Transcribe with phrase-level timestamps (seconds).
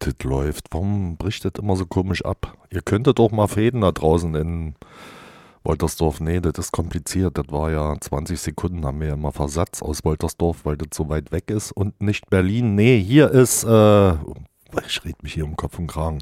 [0.00, 0.68] Das läuft.
[0.70, 2.56] Warum bricht das immer so komisch ab?
[2.70, 4.74] Ihr könntet doch mal Fäden da draußen in
[5.62, 6.20] Woltersdorf.
[6.20, 7.36] Nee, das ist kompliziert.
[7.36, 11.10] Das war ja 20 Sekunden, haben wir ja immer Versatz aus Woltersdorf, weil das so
[11.10, 11.72] weit weg ist.
[11.72, 12.74] Und nicht Berlin.
[12.74, 14.12] Nee, hier ist, äh,
[14.86, 16.20] ich rede mich hier um Kopf und Kragen.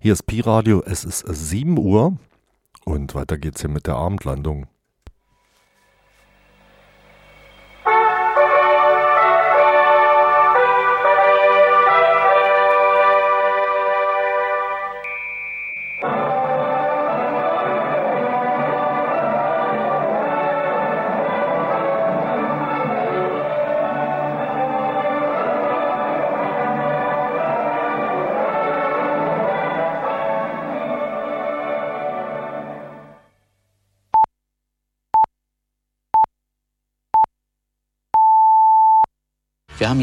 [0.00, 2.16] Hier ist Pi-Radio, es ist 7 Uhr
[2.86, 4.66] und weiter geht's hier mit der Abendlandung.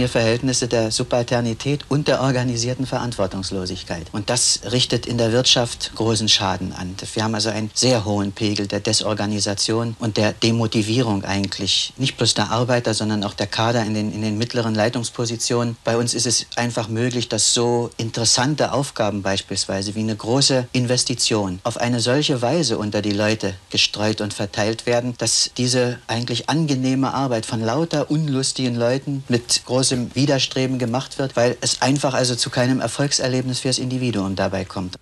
[0.08, 4.08] Hier Verhältnisse der Subalternität und der organisierten Verantwortungslosigkeit.
[4.14, 6.96] Und das richtet in der Wirtschaft großen Schaden an.
[7.14, 11.92] Wir haben also einen sehr hohen Pegel der Desorganisation und der Demotivierung eigentlich.
[11.98, 15.76] Nicht bloß der Arbeiter, sondern auch der Kader in den, in den mittleren Leitungspositionen.
[15.84, 21.60] Bei uns ist es einfach möglich, dass so interessante Aufgaben beispielsweise wie eine große Investition
[21.66, 27.14] auf eine solche Weise unter die Leute gestreut und verteilt werden, dass diese eigentlich angenehme
[27.14, 32.50] Arbeit von lauter unlustigen Leuten mit großem Widerstreben gemacht wird, weil es einfach also zu
[32.50, 34.96] keinem Erfolgserlebnis fürs Individuum dabei kommt.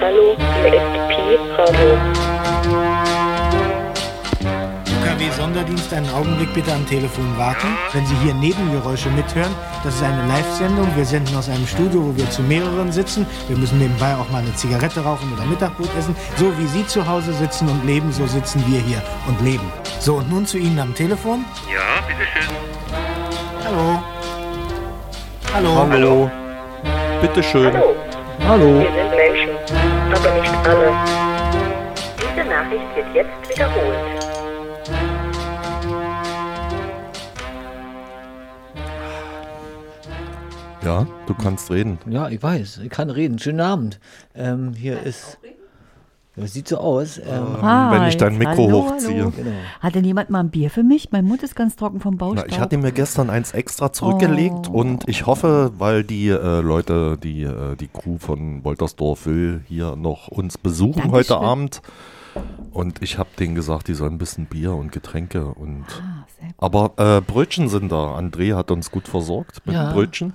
[0.00, 1.96] Hallo, Pi Radio.
[5.16, 7.68] UKW Sonderdienst, einen Augenblick bitte am Telefon warten.
[7.92, 10.94] Wenn Sie hier Nebengeräusche mithören, das ist eine Live-Sendung.
[10.96, 13.26] Wir senden aus einem Studio, wo wir zu mehreren sitzen.
[13.48, 16.14] Wir müssen nebenbei auch mal eine Zigarette rauchen oder Mittagbrot essen.
[16.36, 19.72] So wie Sie zu Hause sitzen und leben, so sitzen wir hier und leben.
[20.00, 21.44] So, und nun zu Ihnen am Telefon.
[21.72, 23.15] Ja, bitteschön.
[25.56, 25.74] Hallo.
[25.74, 25.90] Hallo.
[25.90, 27.20] Hallo.
[27.22, 27.72] Bitteschön.
[27.72, 27.94] Hallo,
[28.46, 28.78] Hallo.
[28.78, 29.50] wir sind Menschen,
[30.14, 30.92] aber nicht alle.
[32.20, 33.96] Diese Nachricht wird jetzt wiederholt.
[40.84, 41.98] Ja, du kannst reden.
[42.06, 43.38] Ja, ich weiß, ich kann reden.
[43.38, 43.98] Schönen Abend.
[44.34, 45.38] Ähm, hier ist.
[46.38, 47.16] Das sieht so aus.
[47.18, 49.20] Ähm, Wenn ich dein Mikro hallo, hochziehe.
[49.20, 49.32] Hallo.
[49.34, 49.50] Genau.
[49.80, 51.10] Hat denn jemand mal ein Bier für mich?
[51.10, 52.46] Mein Mund ist ganz trocken vom Baustaub.
[52.48, 54.78] ich hatte mir gestern eins extra zurückgelegt Oh.
[54.80, 59.96] und ich hoffe, weil die äh, Leute, die, äh, die Crew von Woltersdorf will hier
[59.96, 61.12] noch uns besuchen Dankeschön.
[61.14, 61.80] heute Abend.
[62.70, 65.84] Und ich habe denen gesagt, die sollen ein bisschen Bier und Getränke und.
[66.02, 66.54] Ah, sehr gut.
[66.58, 68.14] Aber äh, Brötchen sind da.
[68.14, 69.90] André hat uns gut versorgt mit Ja.
[69.90, 70.34] Brötchen.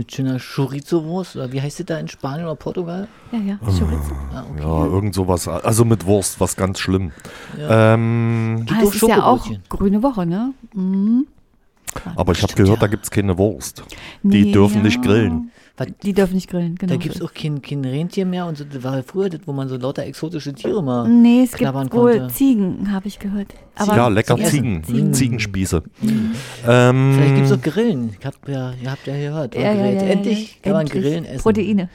[0.00, 1.36] Mit schöner Chorizo-Wurst.
[1.36, 3.06] Oder wie heißt das da in Spanien oder Portugal?
[3.32, 4.14] Ja, ja, Chorizo.
[4.32, 4.62] Ah, okay.
[4.62, 5.46] Ja, irgend sowas.
[5.46, 7.12] Also mit Wurst, was ganz schlimm.
[7.58, 10.54] Ähm, Ah, es ist ja auch grüne Woche, ne?
[10.74, 11.26] Mhm.
[12.16, 12.80] aber ich habe gehört, ja.
[12.80, 13.82] da gibt es keine Wurst.
[14.22, 14.82] Die Nee, dürfen ja.
[14.84, 15.50] nicht grillen.
[15.80, 16.92] Was, Die dürfen nicht grillen, genau.
[16.92, 18.64] da gibt es auch kein, kein Rentier mehr und so.
[18.64, 21.94] Das war früher, das, wo man so lauter exotische Tiere mal Nee, es knabbern gibt
[21.94, 22.28] wohl.
[22.28, 23.54] Ziegen, habe ich gehört.
[23.76, 24.36] Aber ja, lecker.
[24.36, 24.84] Ziegen.
[24.84, 25.14] Ziegen.
[25.14, 25.82] Ziegenspieße.
[26.68, 28.14] Ähm, Vielleicht gibt es auch Grillen.
[28.20, 29.54] Ich hab ja, ihr habt ja gehört.
[29.54, 30.56] ja, ja, ja, ja, Endlich ja.
[30.64, 31.02] kann man Endlich.
[31.02, 31.42] Grillen essen.
[31.42, 31.88] Proteine.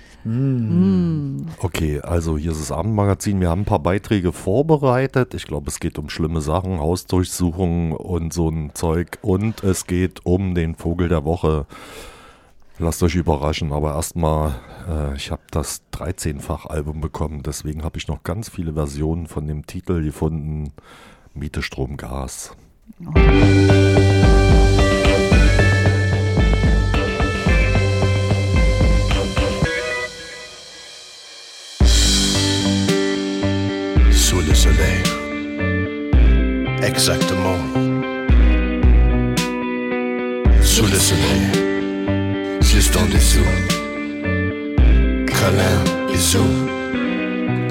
[1.62, 3.40] Okay, also hier ist das Abendmagazin.
[3.40, 5.36] Wir haben ein paar Beiträge vorbereitet.
[5.36, 9.20] Ich glaube, es geht um schlimme Sachen, Hausdurchsuchungen und so ein Zeug.
[9.22, 11.68] Und es geht um den Vogel der Woche.
[12.78, 14.56] Lasst euch überraschen, aber erstmal,
[14.90, 19.66] äh, ich habe das 13-fach-Album bekommen, deswegen habe ich noch ganz viele Versionen von dem
[19.66, 20.74] Titel gefunden.
[21.34, 22.54] Miete, Strom, Gas.
[34.12, 35.04] Sous le soleil.
[36.82, 37.60] Exactement.
[40.62, 41.65] Sous le soleil.
[42.76, 43.40] Juste en dessous.
[45.28, 45.80] Câlin,
[46.12, 46.42] bisous.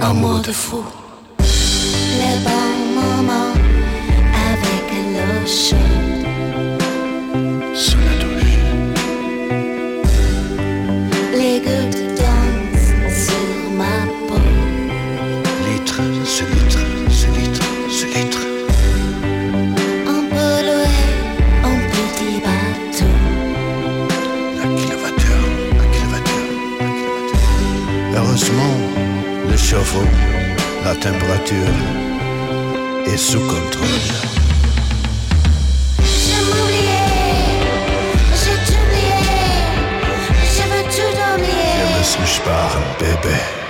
[0.01, 0.83] Amour de fou.
[2.21, 3.53] Les bons moments
[4.49, 5.94] avec l'eau chaude.
[29.85, 30.07] Chauffe-eau,
[30.85, 31.57] la température
[33.07, 33.87] est sous contrôle.
[35.99, 36.33] Je
[40.63, 43.64] veux tout Wir müssen sparen, Baby.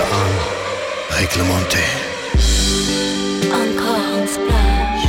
[0.00, 0.32] An,
[1.10, 1.84] réglementé.
[3.50, 5.04] Encore un splash,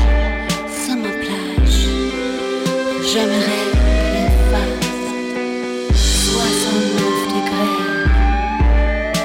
[0.84, 1.82] sur ma plage.
[3.12, 3.66] J'aimerais
[4.10, 4.90] qu'il fasse
[6.34, 7.80] 69 degrés.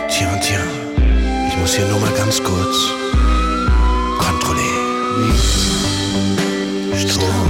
[0.09, 0.69] Tiens, tiens,
[1.49, 2.77] ich muss hier nur mal ganz kurz
[4.19, 5.33] kontrollieren.
[6.97, 7.49] Strom,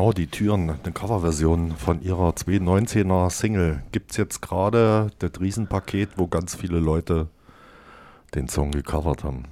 [0.00, 3.82] Genau, die Türen, eine Coverversion von ihrer 2019er Single.
[3.92, 7.28] Gibt es jetzt gerade das Riesenpaket, wo ganz viele Leute
[8.34, 9.44] den Song gecovert haben.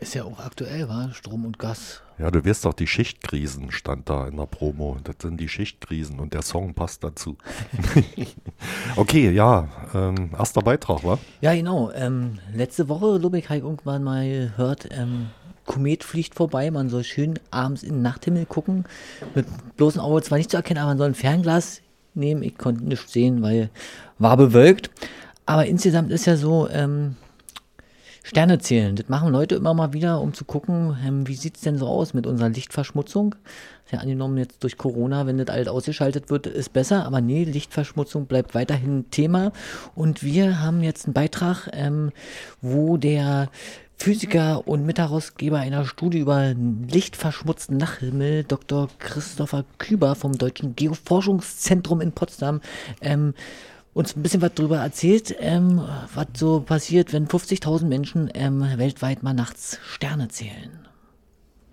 [0.00, 2.02] Ist ja auch aktuell, war Strom und Gas.
[2.18, 4.98] Ja, du wirst doch, die Schichtkrisen stand da in der Promo.
[5.02, 7.38] Das sind die Schichtkrisen und der Song passt dazu.
[8.96, 11.18] okay, ja, ähm, erster Beitrag, wa?
[11.40, 11.90] Ja, genau.
[11.92, 15.28] Ähm, letzte Woche, ich, habe ich irgendwann mal gehört, ähm,
[15.66, 16.70] Komet fliegt vorbei.
[16.70, 18.84] Man soll schön abends in den Nachthimmel gucken.
[19.34, 19.46] Mit
[19.76, 21.82] bloßem Auge zwar nicht zu erkennen, aber man soll ein Fernglas
[22.14, 22.42] nehmen.
[22.42, 23.70] Ich konnte nichts sehen, weil
[24.18, 24.90] war bewölkt.
[25.44, 27.16] Aber insgesamt ist ja so, ähm,
[28.26, 28.96] Sterne zählen.
[28.96, 32.12] Das machen Leute immer mal wieder, um zu gucken, ähm, wie sieht's denn so aus
[32.12, 33.36] mit unserer Lichtverschmutzung.
[33.84, 37.06] Ist ja angenommen jetzt durch Corona, wenn das alles ausgeschaltet wird, ist besser.
[37.06, 39.52] Aber nee, Lichtverschmutzung bleibt weiterhin Thema.
[39.94, 42.10] Und wir haben jetzt einen Beitrag, ähm,
[42.60, 43.48] wo der
[43.96, 48.88] Physiker und Mitherausgeber einer Studie über lichtverschmutzten Nachthimmel, Dr.
[48.98, 52.60] Christopher Küber vom Deutschen Geoforschungszentrum in Potsdam,
[53.00, 53.34] ähm,
[53.94, 55.80] uns ein bisschen was darüber erzählt, ähm,
[56.14, 60.85] was so passiert, wenn 50.000 Menschen ähm, weltweit mal nachts Sterne zählen.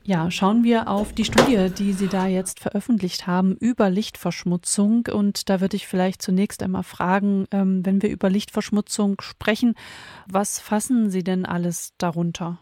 [0.05, 5.07] Ja, schauen wir auf die Studie, die Sie da jetzt veröffentlicht haben über Lichtverschmutzung.
[5.07, 9.75] Und da würde ich vielleicht zunächst einmal fragen, ähm, wenn wir über Lichtverschmutzung sprechen,
[10.29, 12.59] was fassen Sie denn alles darunter?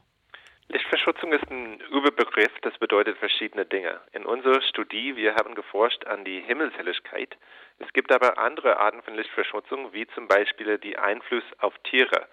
[0.70, 4.00] Lichtverschmutzung ist ein Überbegriff, das bedeutet verschiedene Dinge.
[4.12, 7.36] In unserer Studie, wir haben geforscht an die Himmelshelligkeit.
[7.80, 12.28] Es gibt aber andere Arten von Lichtverschmutzung, wie zum Beispiel die Einfluss auf Tiere.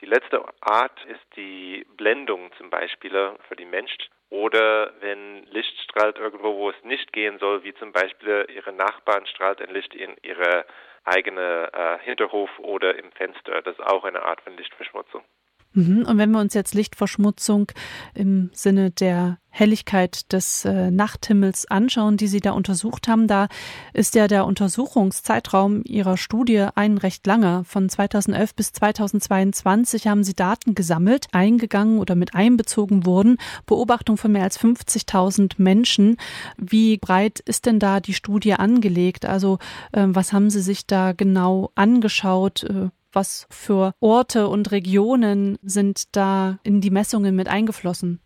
[0.00, 3.96] Die letzte Art ist die Blendung zum Beispiel für die Mensch
[4.30, 9.26] oder wenn Licht strahlt irgendwo, wo es nicht gehen soll, wie zum Beispiel ihre Nachbarn
[9.26, 10.66] strahlt ein Licht in ihre
[11.04, 13.62] eigene äh, Hinterhof oder im Fenster.
[13.62, 15.24] Das ist auch eine Art von Lichtverschmutzung.
[15.72, 16.04] Mhm.
[16.06, 17.70] Und wenn wir uns jetzt Lichtverschmutzung
[18.14, 23.48] im Sinne der Helligkeit des äh, Nachthimmels anschauen, die Sie da untersucht haben, da
[23.92, 27.64] ist ja der Untersuchungszeitraum Ihrer Studie ein recht langer.
[27.64, 33.38] Von 2011 bis 2022 haben Sie Daten gesammelt, eingegangen oder mit einbezogen wurden.
[33.66, 36.18] Beobachtung von mehr als 50.000 Menschen.
[36.56, 39.26] Wie breit ist denn da die Studie angelegt?
[39.26, 39.58] Also
[39.92, 42.62] äh, was haben Sie sich da genau angeschaut?
[42.64, 48.20] Äh, was für Orte und Regionen sind da in die Messungen mit eingeflossen?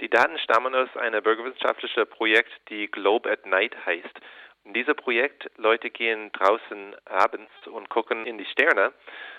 [0.00, 4.20] Die Daten stammen aus einem bürgerwissenschaftlichen Projekt, die Globe at Night heißt.
[4.64, 8.92] In diesem Projekt, Leute gehen draußen abends und gucken in die Sterne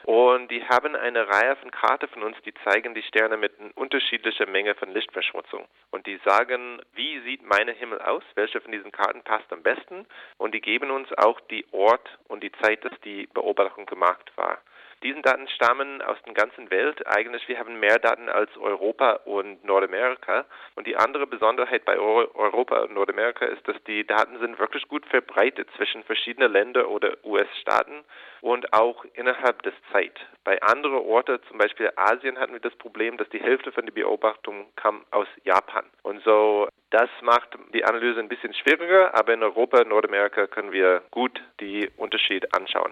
[0.03, 3.69] und die haben eine Reihe von Karten von uns, die zeigen die Sterne mit einer
[3.75, 5.67] unterschiedlichen Menge von Lichtverschmutzung.
[5.91, 10.07] Und die sagen, wie sieht meine Himmel aus, welche von diesen Karten passt am besten
[10.37, 14.59] und die geben uns auch die Ort und die Zeit, dass die Beobachtung gemacht war.
[15.03, 17.05] Diesen Daten stammen aus der ganzen Welt.
[17.07, 20.45] Eigentlich, wir haben mehr Daten als Europa und Nordamerika.
[20.75, 25.05] Und die andere Besonderheit bei Europa und Nordamerika ist, dass die Daten sind wirklich gut
[25.07, 28.03] verbreitet zwischen verschiedenen Ländern oder US-Staaten
[28.41, 30.19] und auch innerhalb des Zeit.
[30.43, 33.93] Bei anderen Orten, zum Beispiel Asien, hatten wir das Problem, dass die Hälfte von der
[33.93, 35.85] Beobachtung kam aus Japan.
[36.03, 41.01] Und so, das macht die Analyse ein bisschen schwieriger, aber in Europa Nordamerika können wir
[41.09, 42.91] gut die Unterschiede anschauen.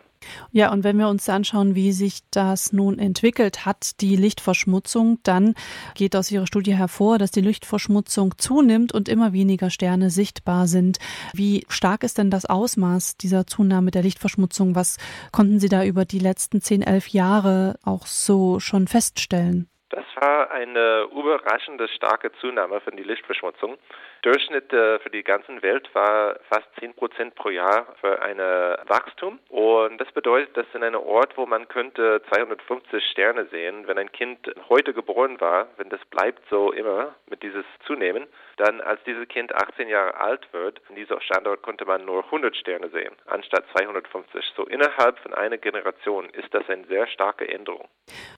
[0.52, 5.54] Ja, und wenn wir uns anschauen, wie sich das nun entwickelt hat, die Lichtverschmutzung, dann
[5.96, 10.98] geht aus Ihrer Studie hervor, dass die Lichtverschmutzung zunimmt und immer weniger Sterne sichtbar sind.
[11.34, 14.76] Wie stark ist denn das Ausmaß dieser Zunahme der Lichtverschmutzung?
[14.76, 14.98] Was
[15.34, 19.70] konnten Sie da über die letzten 10, 11 Jahre auch so schon feststellen?
[19.90, 23.78] Das war eine überraschende starke Zunahme von der Lichtverschmutzung.
[24.22, 29.40] Durchschnitt äh, für die ganze Welt war fast 10 Prozent pro Jahr für ein Wachstum.
[29.50, 34.12] Und das bedeutet, dass in einem Ort, wo man könnte 250 Sterne sehen, wenn ein
[34.12, 39.28] Kind heute geboren war, wenn das bleibt so immer mit dieses Zunehmen, dann als dieses
[39.28, 43.66] Kind 18 Jahre alt wird, in diesem Standort konnte man nur 100 Sterne sehen, anstatt
[43.76, 44.44] 250.
[44.56, 47.88] So innerhalb von einer Generation ist das eine sehr starke Änderung.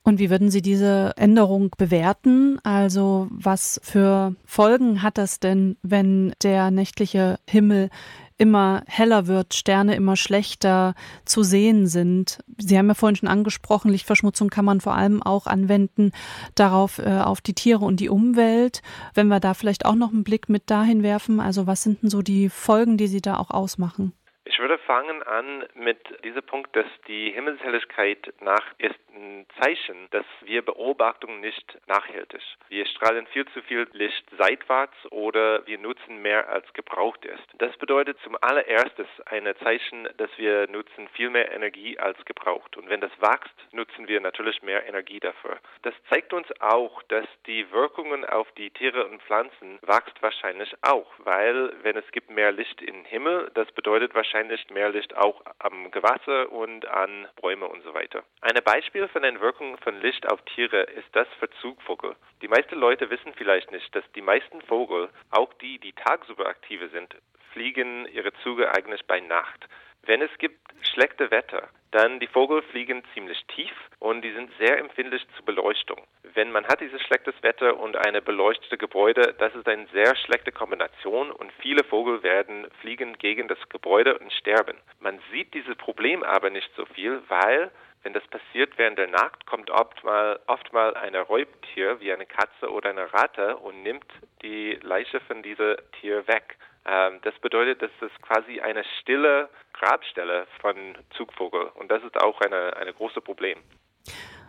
[0.04, 2.60] Und wie würden Sie diese Änderung bewerten?
[2.64, 7.90] Also was für Folgen hat das denn, wenn der nächtliche Himmel
[8.38, 12.38] immer heller wird, Sterne immer schlechter zu sehen sind.
[12.58, 16.10] Sie haben ja vorhin schon angesprochen, Lichtverschmutzung kann man vor allem auch anwenden
[16.56, 18.82] darauf äh, auf die Tiere und die Umwelt.
[19.14, 22.10] Wenn wir da vielleicht auch noch einen Blick mit dahin werfen, also was sind denn
[22.10, 24.12] so die Folgen, die Sie da auch ausmachen?
[24.44, 30.24] Ich würde fangen an mit diesem Punkt, dass die Himmelshelligkeit nach ist ein Zeichen, dass
[30.42, 32.42] wir Beobachtungen nicht nachhältig.
[32.68, 37.42] Wir strahlen viel zu viel Licht seitwärts oder wir nutzen mehr als gebraucht ist.
[37.58, 42.76] Das bedeutet zum allererstes ein Zeichen, dass wir nutzen viel mehr Energie als gebraucht.
[42.76, 45.58] Und wenn das wächst, nutzen wir natürlich mehr Energie dafür.
[45.82, 51.12] Das zeigt uns auch, dass die Wirkungen auf die Tiere und Pflanzen wächst wahrscheinlich auch,
[51.18, 55.90] weil wenn es gibt mehr Licht im Himmel, das bedeutet wahrscheinlich mehr Licht auch am
[55.90, 58.22] Gewässer und an Bäume und so weiter.
[58.40, 62.16] Ein Beispiel von den Wirkungen von Licht auf Tiere ist das für Zugvogel.
[62.42, 66.88] Die meisten Leute wissen vielleicht nicht, dass die meisten Vogel, auch die, die tagsüber aktive
[66.88, 67.14] sind,
[67.52, 69.68] fliegen ihre Züge eigentlich bei Nacht.
[70.04, 70.58] Wenn es gibt
[70.92, 76.02] schlechte Wetter, dann die Vogel fliegen ziemlich tief und die sind sehr empfindlich zur Beleuchtung.
[76.34, 80.50] Wenn man hat dieses schlechtes Wetter und eine beleuchtete Gebäude, das ist eine sehr schlechte
[80.50, 84.78] Kombination und viele Vogel werden fliegen gegen das Gebäude und sterben.
[85.00, 87.70] Man sieht dieses Problem aber nicht so viel, weil
[88.02, 92.90] wenn das passiert während der Nacht, kommt oft mal, ein Räubtier wie eine Katze oder
[92.90, 94.06] eine Ratte und nimmt
[94.42, 96.56] die Leiche von diesem Tier weg.
[96.84, 100.76] Ähm, das bedeutet, dass das quasi eine stille Grabstelle von
[101.16, 103.58] Zugvogel und das ist auch eine, eine große Problem.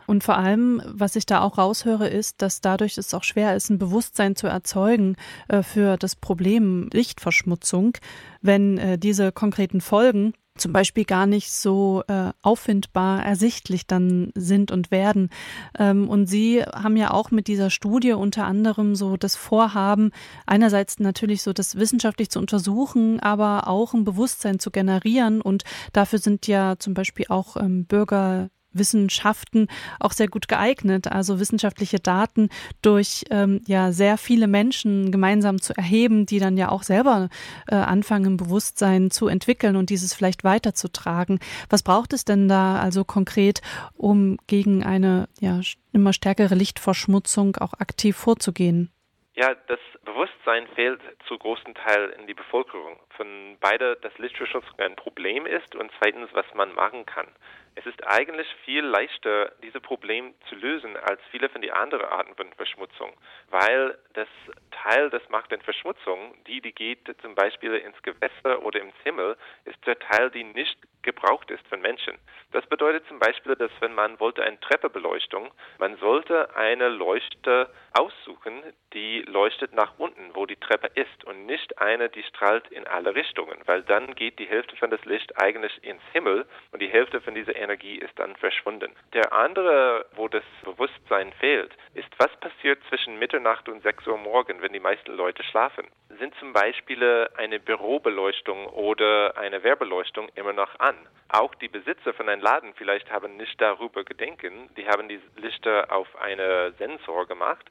[0.05, 3.69] Und vor allem, was ich da auch raushöre, ist, dass dadurch es auch schwer ist,
[3.69, 5.15] ein Bewusstsein zu erzeugen
[5.48, 7.98] äh, für das Problem Lichtverschmutzung,
[8.41, 14.72] wenn äh, diese konkreten Folgen zum Beispiel gar nicht so äh, auffindbar ersichtlich dann sind
[14.72, 15.29] und werden.
[15.77, 20.12] Ähm, und Sie haben ja auch mit dieser Studie unter anderem so das Vorhaben,
[20.45, 25.41] einerseits natürlich so das wissenschaftlich zu untersuchen, aber auch ein Bewusstsein zu generieren.
[25.41, 29.67] Und dafür sind ja zum Beispiel auch ähm, Bürger Wissenschaften
[29.99, 32.49] auch sehr gut geeignet, also wissenschaftliche Daten
[32.81, 37.29] durch ähm, ja sehr viele Menschen gemeinsam zu erheben, die dann ja auch selber
[37.67, 41.39] äh, anfangen, Bewusstsein zu entwickeln und dieses vielleicht weiterzutragen.
[41.69, 43.61] Was braucht es denn da also konkret,
[43.95, 45.61] um gegen eine ja
[45.91, 48.89] immer stärkere Lichtverschmutzung auch aktiv vorzugehen?
[49.35, 52.99] Ja, das Bewusstsein fehlt zu großen Teil in die Bevölkerung.
[53.17, 57.27] Von beide, dass Lichtverschmutzung ein Problem ist und zweitens, was man machen kann.
[57.75, 62.35] Es ist eigentlich viel leichter, dieses Problem zu lösen, als viele von den anderen Arten
[62.35, 63.13] von Verschmutzung,
[63.49, 64.27] weil das
[64.71, 69.37] Teil, das macht den Verschmutzung, die, die geht zum Beispiel ins Gewässer oder ins Himmel,
[69.65, 72.17] ist der Teil, die nicht gebraucht ist von Menschen.
[72.51, 78.63] Das bedeutet zum Beispiel, dass wenn man wollte eine Treppebeleuchtung, man sollte eine Leuchte aussuchen,
[78.93, 83.15] die leuchtet nach unten, wo die Treppe ist und nicht eine, die strahlt in alle
[83.15, 87.22] Richtungen, weil dann geht die Hälfte von das Licht eigentlich ins Himmel und die Hälfte
[87.22, 88.95] von dieser Energie ist dann verschwunden.
[89.13, 94.62] Der andere, wo das Bewusstsein fehlt, ist, was passiert zwischen Mitternacht und 6 Uhr morgen,
[94.62, 95.88] wenn die meisten Leute schlafen.
[96.19, 100.92] Sind zum Beispiel eine Bürobeleuchtung oder eine Werbeleuchtung immer noch an?
[101.29, 104.69] Auch die Besitzer von einem Laden vielleicht haben nicht darüber gedenken.
[104.77, 107.65] Die haben die Lichter auf eine Sensor gemacht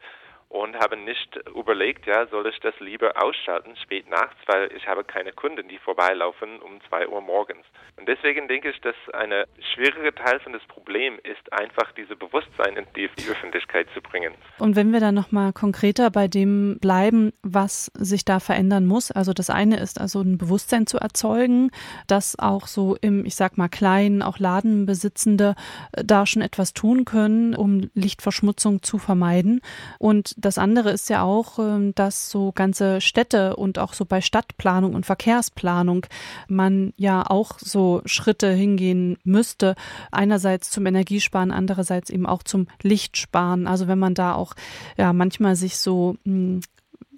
[0.53, 5.03] und habe nicht überlegt, ja, soll ich das lieber ausschalten spät nachts, weil ich habe
[5.03, 7.65] keine Kunden, die vorbeilaufen um zwei Uhr morgens.
[7.97, 12.77] Und deswegen denke ich, dass eine schwierige Teil von das Problem ist einfach diese Bewusstsein
[12.77, 14.35] in die Öffentlichkeit zu bringen.
[14.59, 19.11] Und wenn wir dann noch mal konkreter bei dem bleiben, was sich da verändern muss,
[19.11, 21.71] also das eine ist also ein Bewusstsein zu erzeugen,
[22.09, 25.55] dass auch so im, ich sag mal kleinen, auch Ladenbesitzende
[25.93, 29.63] äh, da schon etwas tun können, um Lichtverschmutzung zu vermeiden
[29.99, 34.21] und das andere ist ja auch, ähm, dass so ganze Städte und auch so bei
[34.21, 36.07] Stadtplanung und Verkehrsplanung
[36.49, 39.75] man ja auch so Schritte hingehen müsste.
[40.11, 43.67] Einerseits zum Energiesparen, andererseits eben auch zum Lichtsparen.
[43.67, 44.55] Also wenn man da auch
[44.97, 46.61] ja manchmal sich so hm,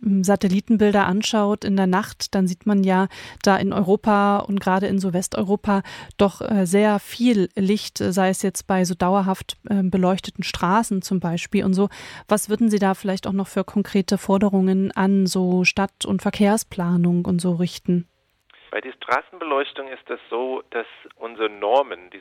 [0.05, 3.09] Satellitenbilder anschaut in der Nacht, dann sieht man ja
[3.43, 5.83] da in Europa und gerade in so Westeuropa
[6.17, 11.21] doch äh, sehr viel Licht, sei es jetzt bei so dauerhaft äh, beleuchteten Straßen zum
[11.21, 11.89] Beispiel und so.
[12.29, 17.25] Was würden Sie da vielleicht auch noch für konkrete Forderungen an so Stadt- und Verkehrsplanung
[17.25, 18.07] und so richten?
[18.71, 21.61] Bei der Straßenbeleuchtung ist es so, dass unsere die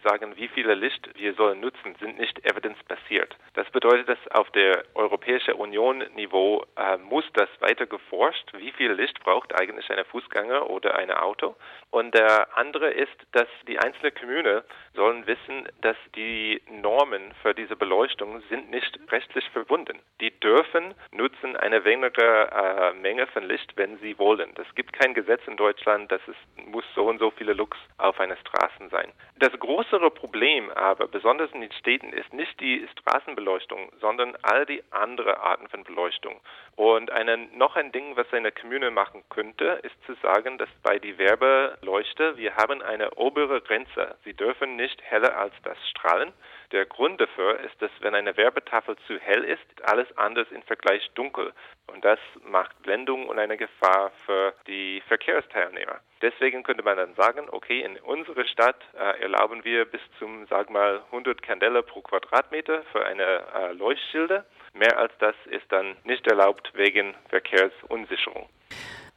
[0.03, 3.35] sagen, wie viel Licht wir sollen nutzen, sind nicht evidenzbasiert.
[3.53, 8.91] Das bedeutet, dass auf der Europäischen Union Niveau äh, muss das weiter geforscht, wie viel
[8.91, 11.55] Licht braucht eigentlich eine Fußgänger oder ein Auto.
[11.91, 14.61] Und der andere ist, dass die einzelnen Kommunen
[14.93, 19.99] sollen wissen, dass die Normen für diese Beleuchtung sind nicht rechtlich verbunden.
[20.21, 24.53] Die dürfen nutzen eine weniger äh, Menge von Licht, wenn sie wollen.
[24.57, 28.19] Es gibt kein Gesetz in Deutschland, dass es muss so und so viele Lux auf
[28.19, 29.11] einer Straße sein.
[29.37, 29.51] Das
[29.93, 35.35] größere Problem aber, besonders in den Städten, ist nicht die Straßenbeleuchtung, sondern all die anderen
[35.35, 36.39] Arten von Beleuchtung.
[36.75, 40.97] Und eine, noch ein Ding, was eine Kommune machen könnte, ist zu sagen, dass bei
[40.97, 44.15] die Werbeleuchte, wir haben eine obere Grenze.
[44.23, 46.33] Sie dürfen nicht heller als das strahlen.
[46.73, 51.07] Der Grund dafür ist, dass wenn eine Werbetafel zu hell ist, alles anders im Vergleich
[51.13, 51.53] dunkel.
[51.85, 55.99] Und das macht Blendung und eine Gefahr für die Verkehrsteilnehmer.
[56.23, 60.71] Deswegen könnte man dann sagen, okay, in unserer Stadt äh, erlauben wir bis zum, sag
[60.71, 64.43] mal, 100 Kandela pro Quadratmeter für eine äh, Leuchtschilder.
[64.73, 68.49] Mehr als das ist dann nicht erlaubt wegen Verkehrsunsicherung.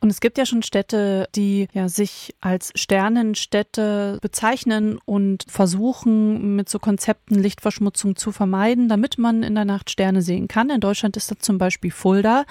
[0.06, 6.68] Und es gibt ja schon Städte, die ja sich als Sternenstädte bezeichnen und versuchen, mit
[6.68, 10.70] so Konzepten Lichtverschmutzung zu vermeiden, damit man in der Nacht Sterne sehen kann.
[10.70, 12.44] In Deutschland ist das zum Beispiel Fulda,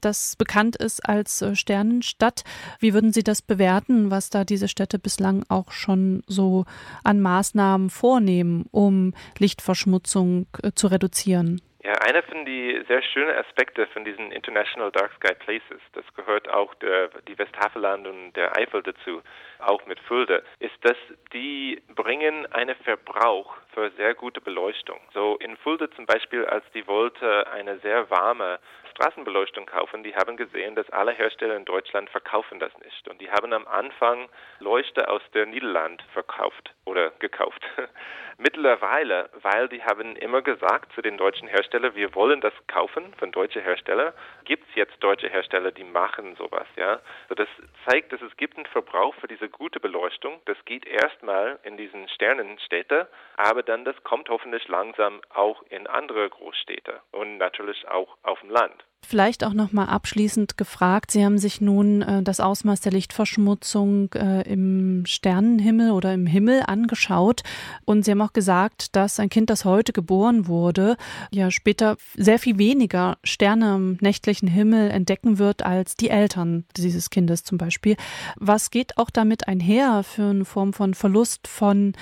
[0.00, 2.42] das bekannt ist als äh, Sternenstadt.
[2.80, 6.64] Wie würden Sie das bewerten, was da diese Städte bislang auch schon so
[7.04, 11.60] an Maßnahmen vornehmen, um Lichtverschmutzung äh, zu reduzieren?
[11.86, 16.48] Ja, einer von die sehr schönen Aspekte von diesen International Dark Sky Places, das gehört
[16.48, 19.22] auch der, die Westhaveland und der Eifel dazu,
[19.60, 20.96] auch mit Fulda, ist, dass
[21.32, 24.98] die bringen einen Verbrauch für sehr gute Beleuchtung.
[25.14, 28.58] So in Fulda zum Beispiel, als die wollte eine sehr warme
[28.96, 33.08] Straßenbeleuchtung kaufen, die haben gesehen, dass alle Hersteller in Deutschland verkaufen das nicht.
[33.08, 34.28] Und die haben am Anfang
[34.58, 37.62] Leuchte aus der Niederland verkauft oder gekauft.
[38.38, 43.32] Mittlerweile, weil die haben immer gesagt zu den deutschen Herstellern, wir wollen das kaufen von
[43.32, 47.00] deutschen Herstellern, gibt es jetzt deutsche Hersteller, die machen sowas, ja.
[47.28, 47.48] So das
[47.86, 50.40] zeigt, dass es gibt einen Verbrauch für diese gute Beleuchtung.
[50.46, 56.28] Das geht erstmal in diesen Sternenstädte, aber dann das kommt hoffentlich langsam auch in andere
[56.30, 58.85] Großstädte und natürlich auch auf dem Land.
[59.08, 64.12] Vielleicht auch noch mal abschließend gefragt: Sie haben sich nun äh, das Ausmaß der Lichtverschmutzung
[64.14, 67.44] äh, im Sternenhimmel oder im Himmel angeschaut
[67.84, 70.96] und Sie haben auch gesagt, dass ein Kind, das heute geboren wurde,
[71.30, 77.08] ja später sehr viel weniger Sterne im nächtlichen Himmel entdecken wird als die Eltern dieses
[77.08, 77.94] Kindes zum Beispiel.
[78.34, 81.92] Was geht auch damit einher für eine Form von Verlust von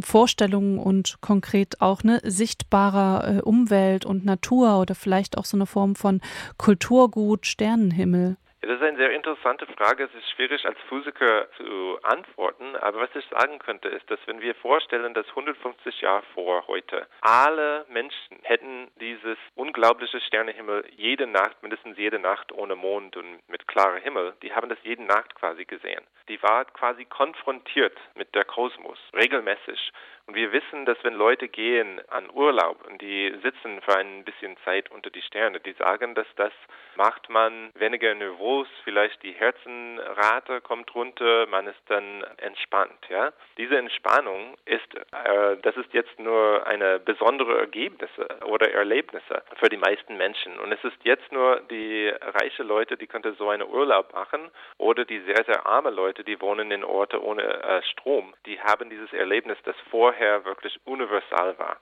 [0.00, 5.66] Vorstellungen und konkret auch eine sichtbarer äh, Umwelt und Natur oder vielleicht auch so eine
[5.66, 6.20] Form von
[6.58, 8.36] Kulturgut, Sternenhimmel?
[8.62, 10.04] Ja, das ist eine sehr interessante Frage.
[10.04, 12.76] Es ist schwierig als Physiker zu antworten.
[12.76, 17.06] Aber was ich sagen könnte, ist, dass wenn wir vorstellen, dass 150 Jahre vor heute
[17.22, 23.66] alle Menschen hätten dieses unglaubliche Sternehimmel jede Nacht, mindestens jede Nacht ohne Mond und mit
[23.66, 26.04] klarem Himmel, die haben das jede Nacht quasi gesehen.
[26.28, 29.90] Die war quasi konfrontiert mit der Kosmos, regelmäßig.
[30.26, 34.56] Und wir wissen, dass wenn Leute gehen an Urlaub und die sitzen für ein bisschen
[34.64, 36.52] Zeit unter die Sterne, die sagen, dass das
[36.94, 42.98] macht man weniger nervös, vielleicht die Herzenrate kommt runter, man ist dann entspannt.
[43.08, 49.68] Ja, diese Entspannung ist, äh, das ist jetzt nur eine besondere Ergebnisse oder Erlebnisse für
[49.68, 50.60] die meisten Menschen.
[50.60, 55.04] Und es ist jetzt nur die reiche Leute, die könnte so einen Urlaub machen, oder
[55.04, 59.12] die sehr sehr arme Leute, die wohnen in Orte ohne äh, Strom, die haben dieses
[59.12, 61.80] Erlebnis, das vorher vorher wirklich universal war.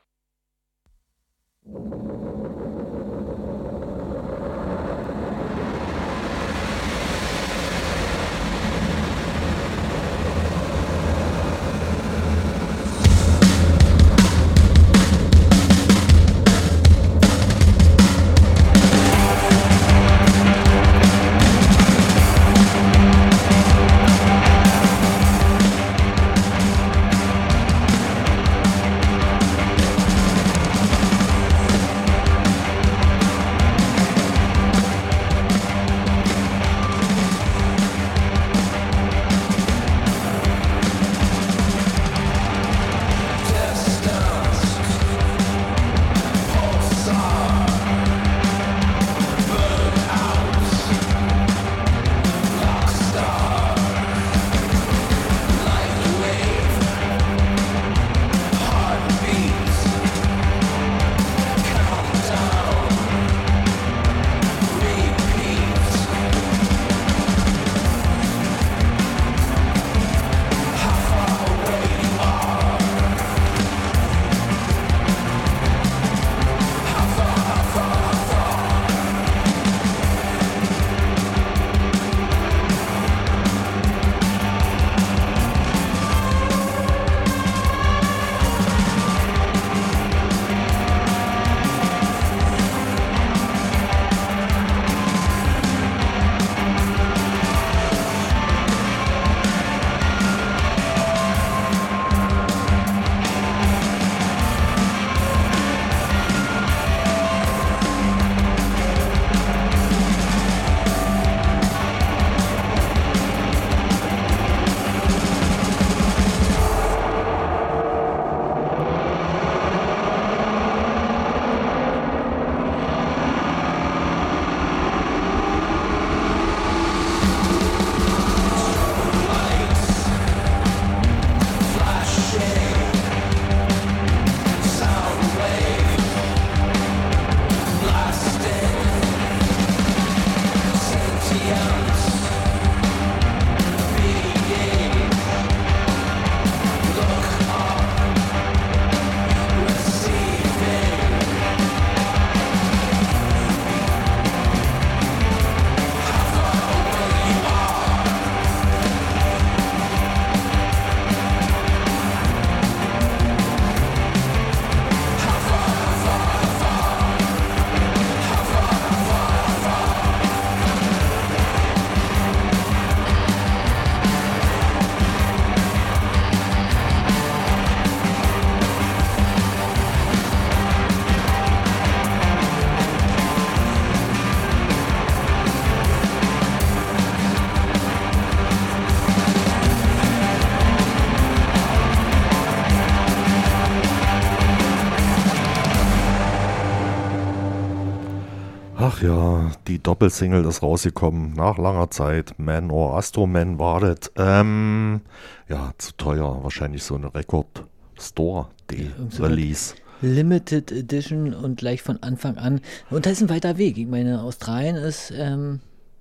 [198.98, 202.34] Ach ja, die Doppelsingle ist rausgekommen nach langer Zeit.
[202.38, 204.11] Man or Astro Man war das.
[204.16, 205.02] Ähm,
[205.48, 206.42] ja, zu teuer.
[206.42, 207.64] Wahrscheinlich so eine Record
[207.98, 209.74] Store D Release.
[210.00, 212.61] Limited Edition und gleich von Anfang an.
[212.90, 213.78] Und da ist ein weiter Weg.
[213.78, 215.12] Ich meine, Australien ist.
[215.14, 215.61] Ähm,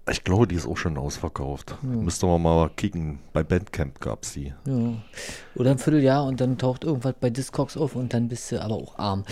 [0.09, 1.75] Ich glaube, die ist auch schon ausverkauft.
[1.83, 3.19] Müsste man mal kicken.
[3.33, 4.53] Bei Bandcamp gab es die.
[4.65, 4.93] ja,
[5.55, 8.75] oder ein Vierteljahr und dann taucht irgendwas bei Discogs auf und dann bist du aber
[8.75, 9.23] auch arm.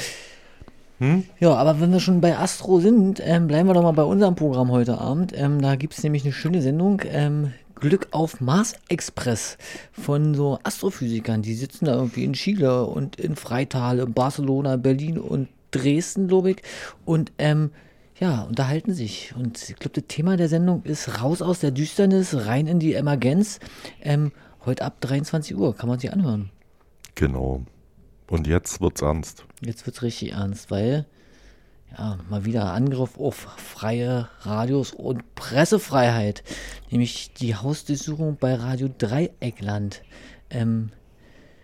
[1.39, 4.35] Ja, aber wenn wir schon bei Astro sind, ähm, bleiben wir doch mal bei unserem
[4.35, 5.33] Programm heute Abend.
[5.35, 9.57] Ähm, da gibt es nämlich eine schöne Sendung, ähm, Glück auf Mars Express
[9.91, 11.41] von so Astrophysikern.
[11.41, 16.51] Die sitzen da irgendwie in Chile und in Freital, in Barcelona, Berlin und Dresden, glaube
[16.51, 16.57] ich.
[17.03, 17.71] Und ähm,
[18.17, 19.33] ja, unterhalten sich.
[19.35, 22.93] Und ich glaube, das Thema der Sendung ist raus aus der Düsternis, rein in die
[22.93, 23.59] Emergenz.
[24.01, 24.31] Ähm,
[24.65, 26.49] heute ab 23 Uhr kann man sich anhören.
[27.15, 27.63] Genau.
[28.27, 29.45] Und jetzt wird's ernst.
[29.61, 31.05] Jetzt wird's richtig ernst, weil
[31.97, 36.43] ja, mal wieder Angriff auf freie Radios und Pressefreiheit,
[36.91, 40.01] nämlich die Hausdurchsuchung bei Radio Dreieckland.
[40.49, 40.91] Ähm,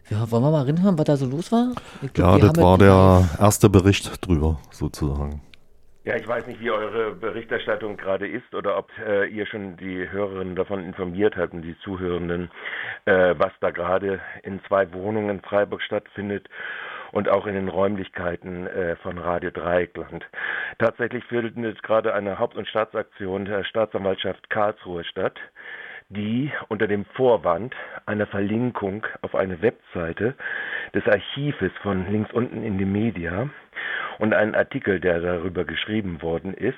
[0.10, 1.74] wollen wir mal reinhören, was da so los war?
[2.14, 5.42] Glaub, Ja, das war der erste Bericht drüber, sozusagen.
[6.04, 10.10] Ja, ich weiß nicht, wie eure Berichterstattung gerade ist oder ob äh, ihr schon die
[10.10, 12.50] Hörerinnen davon informiert habt und die Zuhörenden,
[13.06, 16.50] äh, was da gerade in zwei Wohnungen in Freiburg stattfindet
[17.12, 20.26] und auch in den Räumlichkeiten äh, von Radio Dreieckland.
[20.80, 25.40] Tatsächlich findet gerade eine Haupt- und Staatsaktion der Staatsanwaltschaft Karlsruhe statt,
[26.10, 27.76] die unter dem Vorwand
[28.08, 30.34] einer Verlinkung auf eine Webseite
[30.96, 33.52] des Archives von links unten in die Media
[34.20, 36.78] und einen Artikel, der darüber geschrieben worden ist,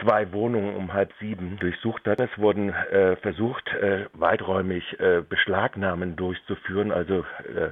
[0.00, 2.20] zwei Wohnungen um halb sieben durchsucht hat.
[2.20, 7.24] Es wurden äh, versucht, äh, weiträumig äh, Beschlagnahmen durchzuführen, also
[7.54, 7.70] äh,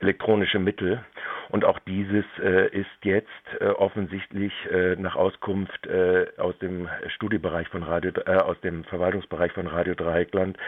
[0.00, 1.04] elektronische Mittel.
[1.50, 3.26] Und auch dieses äh, ist jetzt
[3.60, 9.52] äh, offensichtlich äh, nach Auskunft äh, aus dem Studiebereich von Radio, äh, aus dem Verwaltungsbereich
[9.52, 10.58] von Radio Dreieckland,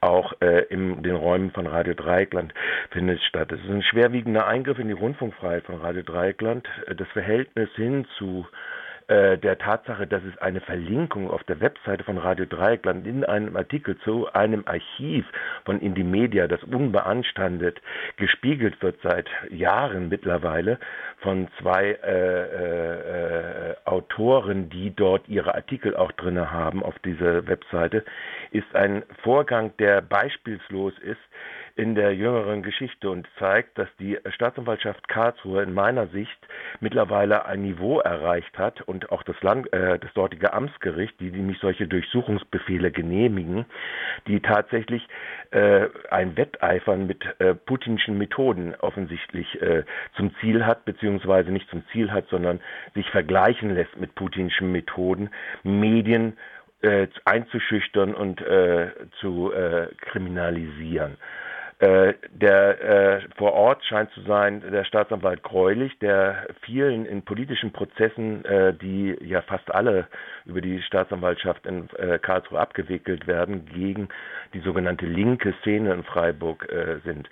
[0.00, 2.54] auch äh, in den Räumen von Radio Dreieckland
[2.90, 3.50] findet statt.
[3.50, 6.68] Es ist ein schwerwiegender Eingriff in die Rundfunkfreiheit von Radio Dreieckland.
[6.96, 8.79] Das Verhältnis hin zu äh,
[9.10, 13.98] der Tatsache, dass es eine Verlinkung auf der Webseite von Radio Dreieckland in einem Artikel
[14.04, 15.26] zu einem Archiv
[15.64, 17.80] von Indymedia, das unbeanstandet
[18.16, 20.78] gespiegelt wird seit Jahren mittlerweile
[21.18, 27.46] von zwei äh, äh, äh, Autoren, die dort ihre Artikel auch drinne haben auf dieser
[27.46, 28.04] Webseite,
[28.52, 31.20] ist ein Vorgang, der beispielslos ist
[31.76, 36.38] in der jüngeren Geschichte und zeigt, dass die Staatsanwaltschaft Karlsruhe in meiner Sicht
[36.80, 41.58] mittlerweile ein Niveau erreicht hat und auch das, Land, äh, das dortige Amtsgericht, die nämlich
[41.60, 43.66] solche Durchsuchungsbefehle genehmigen,
[44.26, 45.06] die tatsächlich
[45.50, 49.84] äh, ein Wetteifern mit äh, putinschen Methoden offensichtlich äh,
[50.16, 52.60] zum Ziel hat, beziehungsweise nicht zum Ziel hat, sondern
[52.94, 55.30] sich vergleichen lässt mit putinschen Methoden,
[55.62, 56.36] Medien
[56.82, 61.16] äh, einzuschüchtern und äh, zu äh, kriminalisieren.
[61.80, 67.72] Äh, der äh, vor Ort scheint zu sein der Staatsanwalt Greulich, der vielen in politischen
[67.72, 70.06] Prozessen, äh, die ja fast alle
[70.44, 74.10] über die Staatsanwaltschaft in äh, Karlsruhe abgewickelt werden, gegen
[74.52, 77.30] die sogenannte linke Szene in Freiburg äh, sind.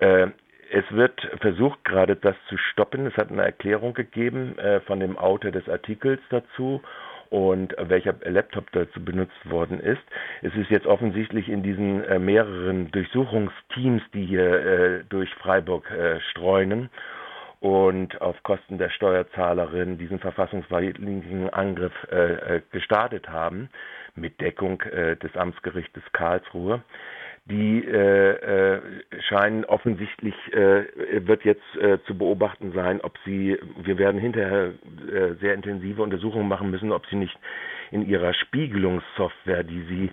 [0.00, 0.26] Äh,
[0.70, 3.06] es wird versucht gerade das zu stoppen.
[3.06, 4.56] Es hat eine Erklärung gegeben
[4.86, 6.82] von dem Autor des Artikels dazu
[7.30, 10.02] und welcher Laptop dazu benutzt worden ist.
[10.42, 16.20] Es ist jetzt offensichtlich in diesen äh, mehreren Durchsuchungsteams, die hier äh, durch Freiburg äh,
[16.30, 16.90] streunen.
[17.60, 23.70] Und auf Kosten der Steuerzahlerin diesen verfassungswidrigen Angriff äh, äh, gestartet haben,
[24.14, 26.82] mit Deckung äh, des Amtsgerichtes Karlsruhe
[27.48, 28.80] die äh, äh,
[29.28, 34.72] scheinen offensichtlich, äh, wird jetzt äh, zu beobachten sein, ob sie, wir werden hinterher
[35.12, 37.38] äh, sehr intensive Untersuchungen machen müssen, ob sie nicht
[37.92, 40.10] in ihrer Spiegelungssoftware, die sie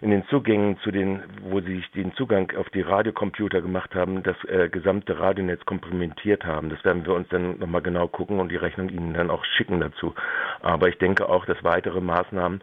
[0.00, 4.22] in den Zugängen zu den, wo sie sich den Zugang auf die Radiocomputer gemacht haben,
[4.22, 6.70] das äh, gesamte Radionetz komprimentiert haben.
[6.70, 9.80] Das werden wir uns dann nochmal genau gucken und die Rechnung Ihnen dann auch schicken
[9.80, 10.14] dazu.
[10.62, 12.62] Aber ich denke auch, dass weitere Maßnahmen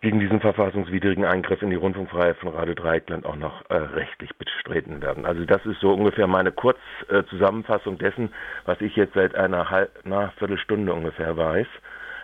[0.00, 5.02] gegen diesen verfassungswidrigen Eingriff in die Rundfunkfreiheit von Radio Dreieckland auch noch äh, rechtlich bestritten
[5.02, 5.26] werden.
[5.26, 8.32] Also das ist so ungefähr meine Kurzzusammenfassung dessen,
[8.64, 11.66] was ich jetzt seit einer halb, na, Viertelstunde ungefähr weiß.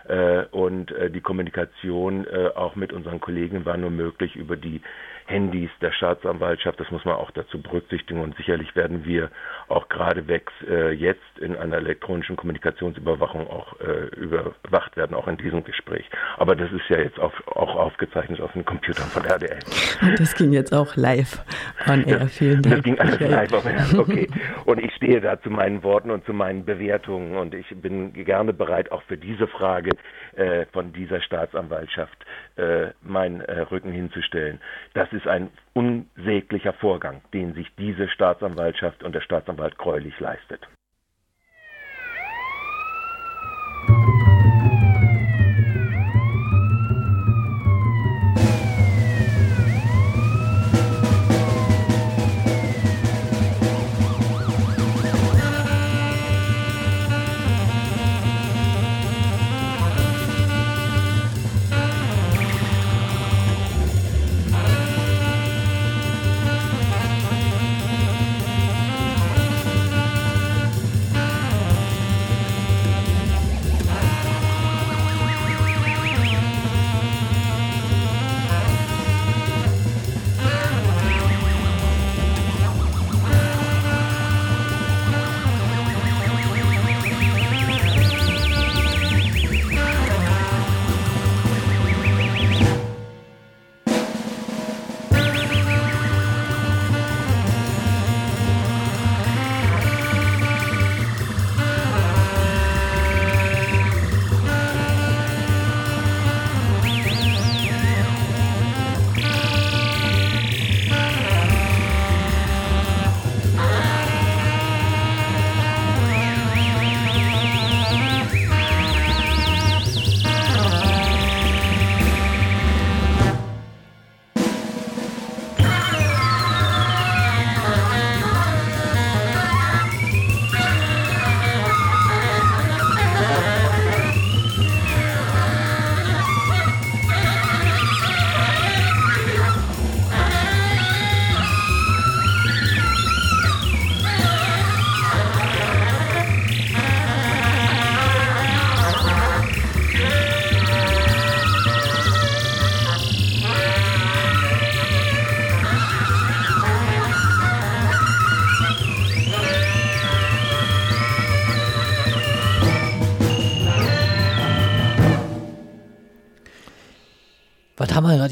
[0.07, 4.81] Äh, und äh, die Kommunikation äh, auch mit unseren Kollegen war nur möglich über die
[5.27, 6.79] Handys der Staatsanwaltschaft.
[6.79, 8.21] Das muss man auch dazu berücksichtigen.
[8.21, 9.29] Und sicherlich werden wir
[9.67, 15.63] auch geradewegs äh, jetzt in einer elektronischen Kommunikationsüberwachung auch äh, überwacht werden, auch in diesem
[15.63, 16.09] Gespräch.
[16.37, 19.59] Aber das ist ja jetzt auf, auch aufgezeichnet auf den Computern von RDL.
[20.01, 21.43] Und das ging jetzt auch live
[21.87, 22.27] on air.
[22.27, 22.75] Vielen Dank.
[22.75, 23.85] Das ging alles live on air.
[23.97, 24.29] Okay.
[24.65, 27.35] Und ich stehe da zu meinen Worten und zu meinen Bewertungen.
[27.35, 29.91] Und ich bin gerne bereit, auch für diese Frage
[30.35, 32.25] äh, von dieser Staatsanwaltschaft
[32.57, 34.59] äh, meinen äh, Rücken hinzustellen.
[34.93, 40.67] Das ist ein unsäglicher Vorgang, den sich diese Staatsanwaltschaft und der Staatsanwalt greulich leistet.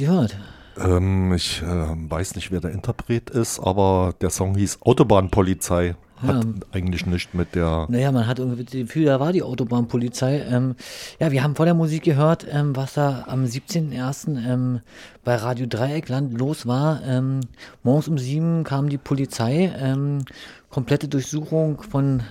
[0.04, 0.38] Gerade gehört?
[0.78, 5.96] Ähm, ich äh, weiß nicht, wer der Interpret ist, aber der Song hieß Autobahnpolizei.
[6.18, 6.52] Hat Ja.
[6.72, 7.88] eigentlich nicht mit der.
[7.90, 10.46] Naja, man hat irgendwie das Gefühl, da war die Autobahnpolizei.
[10.50, 10.76] Ähm,
[11.20, 14.38] ja, wir haben vor der Musik gehört, ähm, was da am 17.01.
[14.38, 14.80] Ähm,
[15.26, 17.02] bei Radio Dreieckland los war.
[17.06, 17.42] Ähm,
[17.84, 20.24] morgens um sieben kam die Polizei, ähm,
[20.70, 22.24] komplette Durchsuchung von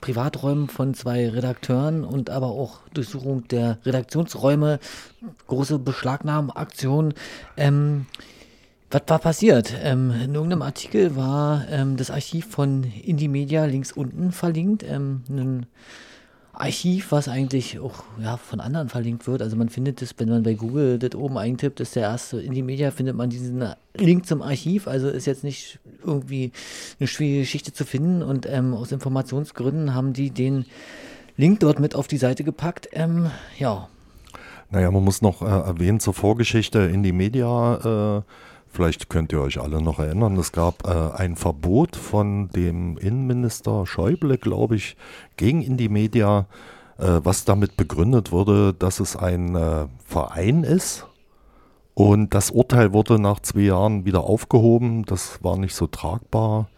[0.00, 4.80] Privaträumen von zwei Redakteuren und aber auch Durchsuchung der Redaktionsräume,
[5.46, 7.14] große Beschlagnahmenaktion.
[7.56, 8.06] Ähm,
[8.90, 9.72] was war passiert?
[9.82, 14.82] Ähm, in irgendeinem Artikel war ähm, das Archiv von Indie Media links unten verlinkt.
[14.82, 15.66] Ähm, ein
[16.60, 19.42] Archiv, was eigentlich auch ja, von anderen verlinkt wird.
[19.42, 22.62] Also man findet das, wenn man bei Google das oben eintippt, ist der erste Indie
[22.62, 23.64] Media, findet man diesen
[23.96, 24.86] Link zum Archiv.
[24.86, 26.52] Also ist jetzt nicht irgendwie
[26.98, 28.22] eine schwierige Geschichte zu finden.
[28.22, 30.66] Und ähm, aus Informationsgründen haben die den
[31.36, 32.88] Link dort mit auf die Seite gepackt.
[32.92, 33.88] Ähm, ja,
[34.70, 38.18] Naja, man muss noch äh, erwähnen zur Vorgeschichte in die Media.
[38.18, 38.22] Äh,
[38.70, 40.36] vielleicht könnt ihr euch alle noch erinnern.
[40.36, 44.96] Es gab äh, ein Verbot von dem Innenminister Schäuble, glaube ich,
[45.36, 46.46] gegen Indie Media,
[46.98, 51.06] äh, was damit begründet wurde, dass es ein äh, Verein ist.
[51.94, 55.04] Und das Urteil wurde nach zwei Jahren wieder aufgehoben.
[55.04, 56.68] Das war nicht so tragbar.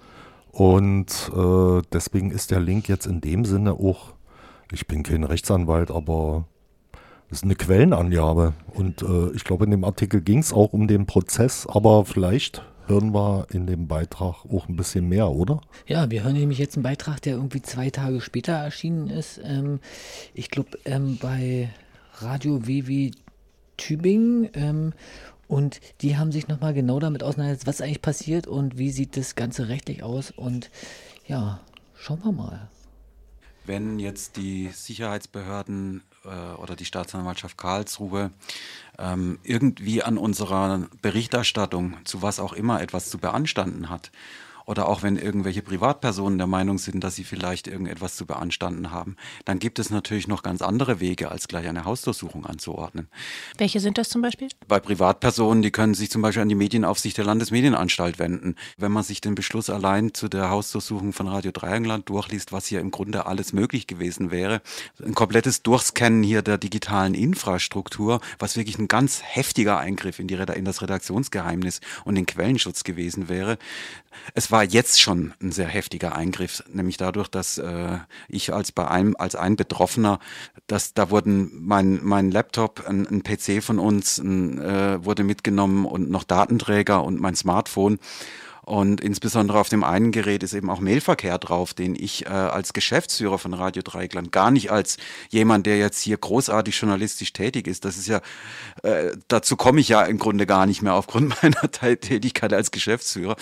[0.51, 4.15] Und äh, deswegen ist der Link jetzt in dem Sinne auch,
[4.71, 6.45] ich bin kein Rechtsanwalt, aber
[7.33, 8.53] das ist eine Quellenangabe.
[8.75, 12.63] Und äh, ich glaube, in dem Artikel ging es auch um den Prozess, aber vielleicht
[12.89, 15.63] hören wir in dem Beitrag auch ein bisschen mehr, oder?
[15.87, 19.41] Ja, wir hören nämlich jetzt einen Beitrag, der irgendwie zwei Tage später erschienen ist.
[19.43, 19.81] Ähm,
[20.35, 21.71] ich glaube, ähm, bei
[22.17, 23.13] Radio WW
[23.79, 24.51] Tübingen.
[24.53, 24.93] Ähm,
[25.49, 29.37] und die haben sich nochmal genau damit auseinandergesetzt, was eigentlich passiert und wie sieht das
[29.37, 30.33] Ganze rechtlich aus.
[30.33, 30.71] Und
[31.27, 31.61] ja,
[31.95, 32.69] schauen wir mal.
[33.65, 38.31] Wenn jetzt die Sicherheitsbehörden äh, oder die Staatsanwaltschaft Karlsruhe
[38.99, 44.11] ähm, irgendwie an unserer Berichterstattung zu was auch immer etwas zu beanstanden hat,
[44.67, 49.17] oder auch wenn irgendwelche Privatpersonen der Meinung sind, dass sie vielleicht irgendetwas zu beanstanden haben,
[49.45, 53.09] dann gibt es natürlich noch ganz andere Wege, als gleich eine Hausdurchsuchung anzuordnen.
[53.59, 54.49] Welche sind das zum Beispiel?
[54.69, 58.57] Bei Privatpersonen, die können sich zum Beispiel an die Medienaufsicht der Landesmedienanstalt wenden.
[58.77, 62.81] Wenn man sich den Beschluss allein zu der Hausdurchsuchung von Radio Dreieckland durchliest, was hier
[62.81, 64.63] im Grunde alles möglich gewesen wäre,
[65.05, 70.35] ein komplettes Durchscannen hier der digitalen Infrastruktur, was wirklich ein ganz heftiger Eingriff in, die,
[70.35, 73.59] in das Redaktionsgeheimnis und den Quellenschutz gewesen wäre.
[74.35, 78.87] Es war jetzt schon ein sehr heftiger Eingriff, nämlich dadurch, dass äh, ich als bei
[78.87, 80.21] einem, als ein Betroffener,
[80.67, 85.87] dass da wurden mein, mein Laptop, ein, ein PC von uns, ein, äh, wurde mitgenommen
[85.87, 87.99] und noch Datenträger und mein Smartphone.
[88.65, 92.73] Und insbesondere auf dem einen Gerät ist eben auch Mailverkehr drauf, den ich äh, als
[92.73, 94.99] Geschäftsführer von Radio Dreigland gar nicht als
[95.31, 97.85] jemand, der jetzt hier großartig journalistisch tätig ist.
[97.85, 98.21] Das ist ja,
[98.85, 103.35] äh, dazu komme ich ja im Grunde gar nicht mehr aufgrund meiner Tätigkeit als Geschäftsführer.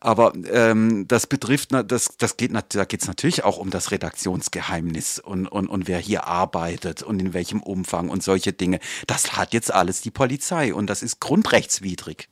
[0.00, 5.20] Aber ähm, das betrifft, das, das geht, da geht es natürlich auch um das Redaktionsgeheimnis
[5.20, 8.80] und, und, und wer hier arbeitet und in welchem Umfang und solche Dinge.
[9.06, 12.28] Das hat jetzt alles die Polizei und das ist grundrechtswidrig.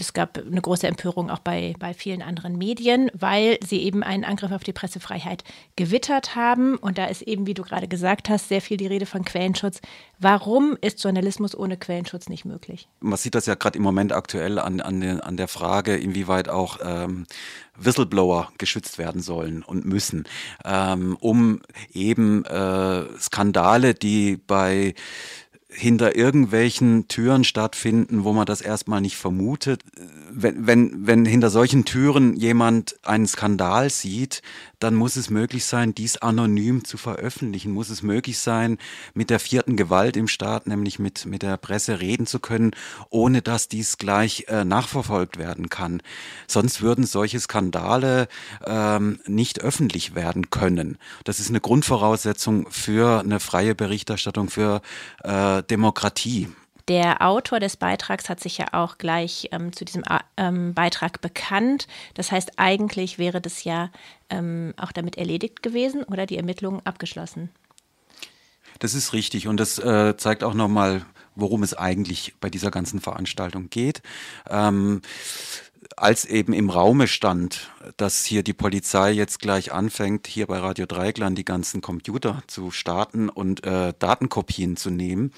[0.00, 4.24] Es gab eine große Empörung auch bei, bei vielen anderen Medien, weil sie eben einen
[4.24, 5.44] Angriff auf die Pressefreiheit
[5.76, 6.76] gewittert haben.
[6.76, 9.80] Und da ist eben, wie du gerade gesagt hast, sehr viel die Rede von Quellenschutz.
[10.18, 12.88] Warum ist Journalismus ohne Quellenschutz nicht möglich?
[13.00, 16.78] Man sieht das ja gerade im Moment aktuell an, an, an der Frage, inwieweit auch
[16.82, 17.26] ähm,
[17.78, 20.24] Whistleblower geschützt werden sollen und müssen,
[20.64, 21.60] ähm, um
[21.92, 24.94] eben äh, Skandale, die bei
[25.70, 29.82] hinter irgendwelchen Türen stattfinden, wo man das erstmal nicht vermutet.
[30.30, 34.42] Wenn, wenn, wenn hinter solchen Türen jemand einen Skandal sieht,
[34.78, 38.78] dann muss es möglich sein, dies anonym zu veröffentlichen, muss es möglich sein,
[39.14, 42.72] mit der vierten Gewalt im Staat, nämlich mit, mit der Presse reden zu können,
[43.10, 46.02] ohne dass dies gleich äh, nachverfolgt werden kann.
[46.46, 48.28] Sonst würden solche Skandale
[48.64, 50.98] ähm, nicht öffentlich werden können.
[51.24, 54.80] Das ist eine Grundvoraussetzung für eine freie Berichterstattung, für
[55.22, 56.48] äh, Demokratie.
[56.88, 61.20] Der Autor des Beitrags hat sich ja auch gleich ähm, zu diesem äh, ähm, Beitrag
[61.20, 61.86] bekannt.
[62.14, 63.90] Das heißt, eigentlich wäre das ja
[64.30, 67.50] ähm, auch damit erledigt gewesen oder die Ermittlungen abgeschlossen.
[68.78, 73.00] Das ist richtig und das äh, zeigt auch nochmal, worum es eigentlich bei dieser ganzen
[73.00, 74.02] Veranstaltung geht.
[74.48, 75.02] Ähm,
[75.96, 80.86] als eben im Raume stand, dass hier die Polizei jetzt gleich anfängt, hier bei Radio
[80.86, 85.32] Dreigland die ganzen Computer zu starten und äh, Datenkopien zu nehmen,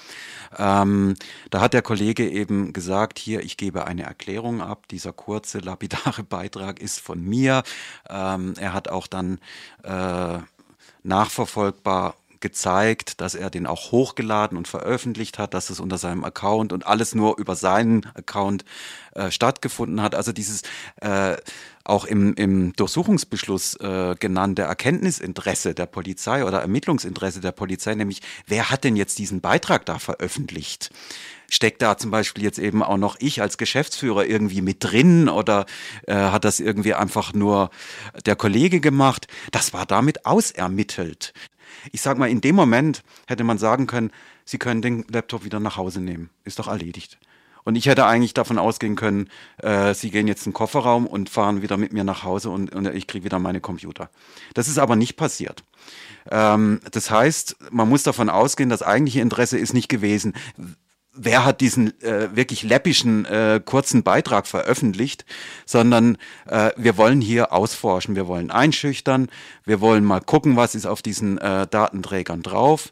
[0.57, 1.15] ähm,
[1.49, 6.23] da hat der Kollege eben gesagt, hier, ich gebe eine Erklärung ab, dieser kurze, lapidare
[6.29, 7.63] Beitrag ist von mir.
[8.09, 9.39] Ähm, er hat auch dann
[9.83, 10.39] äh,
[11.03, 16.73] nachverfolgbar gezeigt, dass er den auch hochgeladen und veröffentlicht hat, dass es unter seinem Account
[16.73, 18.65] und alles nur über seinen Account
[19.13, 20.15] äh, stattgefunden hat.
[20.15, 20.63] Also dieses
[21.01, 21.37] äh,
[21.83, 28.69] auch im, im Durchsuchungsbeschluss äh, genannte Erkenntnisinteresse der Polizei oder Ermittlungsinteresse der Polizei, nämlich wer
[28.69, 30.91] hat denn jetzt diesen Beitrag da veröffentlicht?
[31.51, 35.65] steckt da zum Beispiel jetzt eben auch noch ich als Geschäftsführer irgendwie mit drin oder
[36.07, 37.69] äh, hat das irgendwie einfach nur
[38.25, 39.27] der Kollege gemacht?
[39.51, 41.33] Das war damit ausermittelt.
[41.91, 44.11] Ich sag mal, in dem Moment hätte man sagen können,
[44.45, 46.29] Sie können den Laptop wieder nach Hause nehmen.
[46.43, 47.19] Ist doch erledigt.
[47.63, 51.29] Und ich hätte eigentlich davon ausgehen können, äh, Sie gehen jetzt in den Kofferraum und
[51.29, 54.09] fahren wieder mit mir nach Hause und, und ich kriege wieder meine Computer.
[54.53, 55.63] Das ist aber nicht passiert.
[56.29, 60.33] Ähm, das heißt, man muss davon ausgehen, das eigentliche Interesse ist nicht gewesen,
[61.13, 65.25] wer hat diesen äh, wirklich läppischen äh, kurzen Beitrag veröffentlicht,
[65.65, 69.29] sondern äh, wir wollen hier ausforschen, wir wollen einschüchtern,
[69.65, 72.91] wir wollen mal gucken, was ist auf diesen äh, Datenträgern drauf.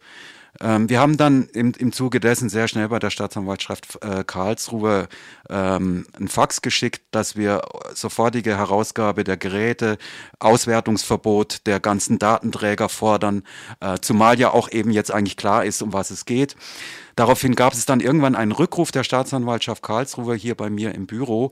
[0.61, 5.07] Ähm, wir haben dann im, im Zuge dessen sehr schnell bei der Staatsanwaltschaft äh, Karlsruhe
[5.49, 7.61] ähm, ein Fax geschickt, dass wir
[7.93, 9.97] sofortige Herausgabe der Geräte,
[10.39, 13.43] Auswertungsverbot der ganzen Datenträger fordern,
[13.79, 16.55] äh, zumal ja auch eben jetzt eigentlich klar ist, um was es geht.
[17.19, 21.51] Daraufhin gab es dann irgendwann einen Rückruf der Staatsanwaltschaft Karlsruhe hier bei mir im Büro,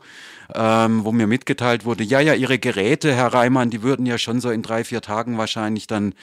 [0.56, 4.40] ähm, wo mir mitgeteilt wurde, ja, ja, Ihre Geräte, Herr Reimann, die würden ja schon
[4.40, 6.14] so in drei, vier Tagen wahrscheinlich dann,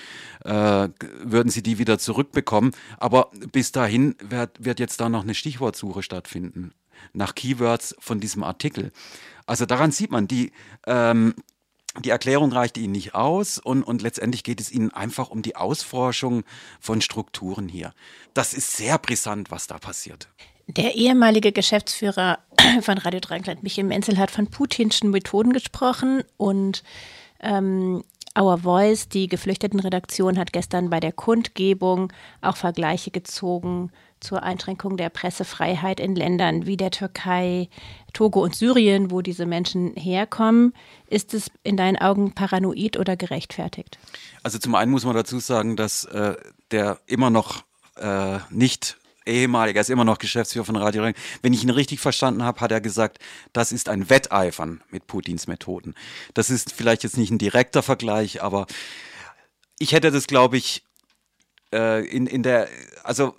[0.46, 0.88] äh,
[1.22, 2.70] würden Sie die wieder zurückbekommen.
[2.96, 6.72] Aber bis dahin wird, wird jetzt da noch eine Stichwortsuche stattfinden
[7.12, 8.92] nach Keywords von diesem Artikel.
[9.44, 10.52] Also daran sieht man, die,
[10.86, 11.34] ähm,
[12.00, 15.56] die Erklärung reicht Ihnen nicht aus und, und letztendlich geht es Ihnen einfach um die
[15.56, 16.44] Ausforschung
[16.80, 17.92] von Strukturen hier.
[18.34, 20.28] Das ist sehr brisant, was da passiert.
[20.66, 22.38] Der ehemalige Geschäftsführer
[22.80, 26.82] von Radio Dreieckland, Michael Menzel, hat von putinschen Methoden gesprochen und
[27.40, 28.02] ähm,
[28.36, 33.92] Our Voice, die Geflüchtetenredaktion, hat gestern bei der Kundgebung auch Vergleiche gezogen
[34.24, 37.68] zur Einschränkung der Pressefreiheit in Ländern wie der Türkei,
[38.12, 40.74] Togo und Syrien, wo diese Menschen herkommen.
[41.08, 43.98] Ist es in deinen Augen paranoid oder gerechtfertigt?
[44.42, 46.34] Also zum einen muss man dazu sagen, dass äh,
[46.70, 47.62] der immer noch
[47.96, 48.96] äh, nicht
[49.26, 51.14] ehemaliger, er ist immer noch Geschäftsführer von Radio Ring.
[51.42, 53.18] Wenn ich ihn richtig verstanden habe, hat er gesagt,
[53.52, 55.94] das ist ein Wetteifern mit Putins Methoden.
[56.34, 58.66] Das ist vielleicht jetzt nicht ein direkter Vergleich, aber
[59.78, 60.84] ich hätte das, glaube ich,
[61.72, 62.68] äh, in, in der,
[63.02, 63.34] also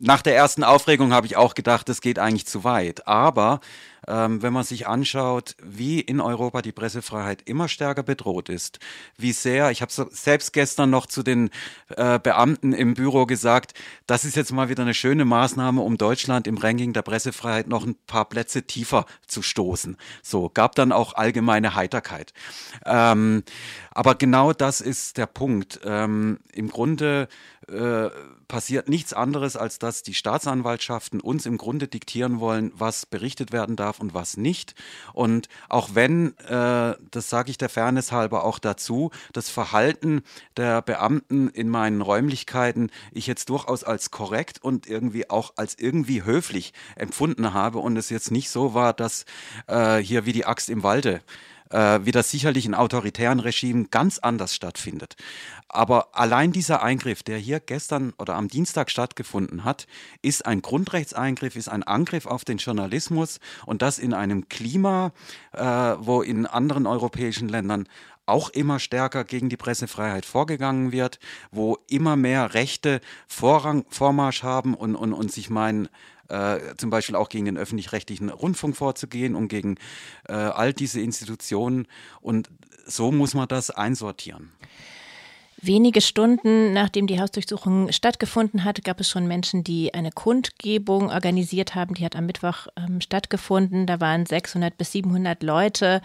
[0.00, 3.06] nach der ersten Aufregung habe ich auch gedacht, das geht eigentlich zu weit.
[3.06, 3.60] Aber
[4.08, 8.78] ähm, wenn man sich anschaut, wie in Europa die Pressefreiheit immer stärker bedroht ist,
[9.16, 11.50] wie sehr, ich habe selbst gestern noch zu den
[11.96, 13.74] äh, Beamten im Büro gesagt,
[14.06, 17.84] das ist jetzt mal wieder eine schöne Maßnahme, um Deutschland im Ranking der Pressefreiheit noch
[17.84, 19.96] ein paar Plätze tiefer zu stoßen.
[20.22, 22.32] So, gab dann auch allgemeine Heiterkeit.
[22.84, 23.42] Ähm,
[23.90, 25.80] aber genau das ist der Punkt.
[25.84, 27.28] Ähm, Im Grunde
[27.68, 28.08] äh,
[28.48, 33.76] passiert nichts anderes, als dass die Staatsanwaltschaften uns im Grunde diktieren wollen, was berichtet werden
[33.76, 34.74] darf und was nicht.
[35.12, 40.22] Und auch wenn, äh, das sage ich der Fairness halber auch dazu, das Verhalten
[40.56, 46.24] der Beamten in meinen Räumlichkeiten ich jetzt durchaus als korrekt und irgendwie auch als irgendwie
[46.24, 49.24] höflich empfunden habe und es jetzt nicht so war, dass
[49.66, 51.22] äh, hier wie die Axt im Walde
[51.70, 55.16] äh, wie das sicherlich in autoritären Regimen ganz anders stattfindet.
[55.68, 59.86] Aber allein dieser Eingriff, der hier gestern oder am Dienstag stattgefunden hat,
[60.20, 65.12] ist ein Grundrechtseingriff, ist ein Angriff auf den Journalismus und das in einem Klima,
[65.52, 67.88] äh, wo in anderen europäischen Ländern
[68.26, 71.18] auch immer stärker gegen die Pressefreiheit vorgegangen wird,
[71.50, 75.88] wo immer mehr Rechte Vorrang, Vormarsch haben und, und, und sich meinen,
[76.30, 79.76] äh, zum Beispiel auch gegen den öffentlich-rechtlichen Rundfunk vorzugehen und gegen
[80.28, 81.86] äh, all diese Institutionen.
[82.20, 82.48] Und
[82.86, 84.52] so muss man das einsortieren.
[85.62, 91.74] Wenige Stunden nachdem die Hausdurchsuchung stattgefunden hat, gab es schon Menschen, die eine Kundgebung organisiert
[91.74, 91.94] haben.
[91.94, 93.86] Die hat am Mittwoch ähm, stattgefunden.
[93.86, 96.00] Da waren 600 bis 700 Leute.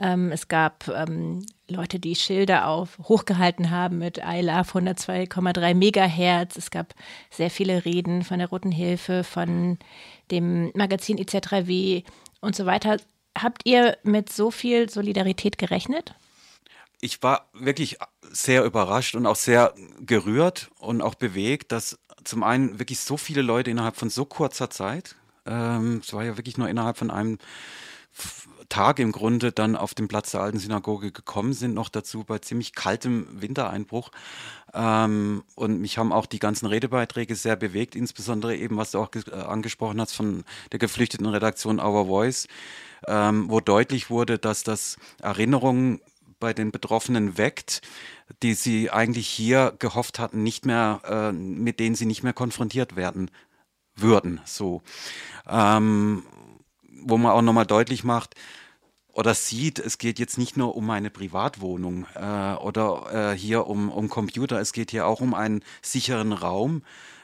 [0.00, 6.56] Ähm, es gab ähm, Leute, die Schilder auf hochgehalten haben mit I love 102,3 Megahertz.
[6.56, 6.94] Es gab
[7.30, 9.78] sehr viele Reden von der Roten Hilfe, von
[10.30, 12.04] dem Magazin EZ3W
[12.40, 12.98] und so weiter.
[13.36, 16.14] Habt ihr mit so viel Solidarität gerechnet?
[17.00, 17.98] ich war wirklich
[18.30, 23.42] sehr überrascht und auch sehr gerührt und auch bewegt, dass zum einen wirklich so viele
[23.42, 27.38] Leute innerhalb von so kurzer Zeit, ähm, es war ja wirklich nur innerhalb von einem
[28.68, 32.38] Tag im Grunde dann auf den Platz der alten Synagoge gekommen sind, noch dazu bei
[32.38, 34.10] ziemlich kaltem Wintereinbruch.
[34.74, 39.10] Ähm, und mich haben auch die ganzen Redebeiträge sehr bewegt, insbesondere eben, was du auch
[39.14, 42.46] äh, angesprochen hast von der geflüchteten Redaktion Our Voice,
[43.06, 46.00] ähm, wo deutlich wurde, dass das Erinnerungen
[46.40, 47.82] bei den Betroffenen weckt,
[48.42, 52.96] die sie eigentlich hier gehofft hatten, nicht mehr, äh, mit denen sie nicht mehr konfrontiert
[52.96, 53.30] werden
[53.96, 54.40] würden.
[54.44, 54.82] So.
[55.48, 56.22] Ähm,
[57.02, 58.34] wo man auch nochmal deutlich macht,
[59.12, 63.90] oder sieht, es geht jetzt nicht nur um eine Privatwohnung äh, oder äh, hier um,
[63.90, 66.82] um Computer, es geht hier auch um einen sicheren Raum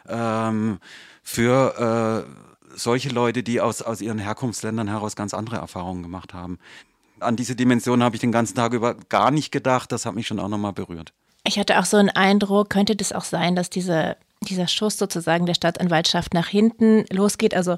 [0.09, 0.79] ähm,
[1.23, 6.59] für äh, solche Leute, die aus, aus ihren Herkunftsländern heraus ganz andere Erfahrungen gemacht haben
[7.25, 9.91] an diese Dimension habe ich den ganzen Tag über gar nicht gedacht.
[9.93, 11.13] Das hat mich schon auch nochmal berührt.
[11.47, 15.47] Ich hatte auch so einen Eindruck, könnte das auch sein, dass diese, dieser Schuss sozusagen
[15.47, 17.55] der Staatsanwaltschaft nach hinten losgeht?
[17.55, 17.77] Also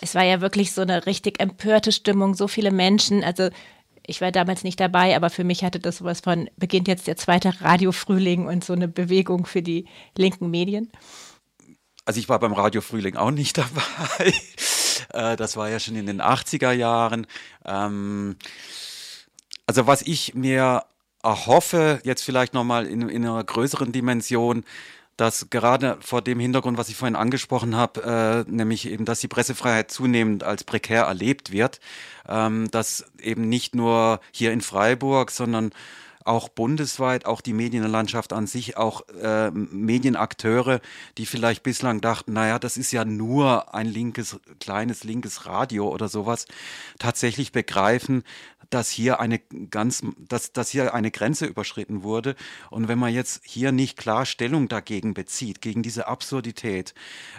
[0.00, 3.22] es war ja wirklich so eine richtig empörte Stimmung, so viele Menschen.
[3.22, 3.50] Also
[4.06, 7.16] ich war damals nicht dabei, aber für mich hatte das sowas von, beginnt jetzt der
[7.16, 9.86] zweite Radiofrühling und so eine Bewegung für die
[10.16, 10.90] linken Medien.
[12.04, 14.34] Also ich war beim Radiofrühling auch nicht dabei.
[15.12, 17.26] Äh, das war ja schon in den 80er Jahren.
[17.64, 18.36] Ähm,
[19.66, 20.84] also was ich mir
[21.22, 24.64] erhoffe, jetzt vielleicht nochmal in, in einer größeren Dimension,
[25.20, 29.28] dass gerade vor dem Hintergrund, was ich vorhin angesprochen habe, äh, nämlich eben, dass die
[29.28, 31.78] Pressefreiheit zunehmend als prekär erlebt wird,
[32.26, 35.72] ähm, dass eben nicht nur hier in Freiburg, sondern
[36.24, 40.80] auch bundesweit, auch die Medienlandschaft an sich, auch äh, Medienakteure,
[41.18, 46.08] die vielleicht bislang dachten, naja, das ist ja nur ein linkes, kleines linkes Radio oder
[46.08, 46.46] sowas,
[46.98, 48.22] tatsächlich begreifen,
[48.70, 52.36] dass hier eine ganz, dass, dass hier eine Grenze überschritten wurde.
[52.70, 56.94] Und wenn man jetzt hier nicht klar Stellung dagegen bezieht, gegen diese Absurdität,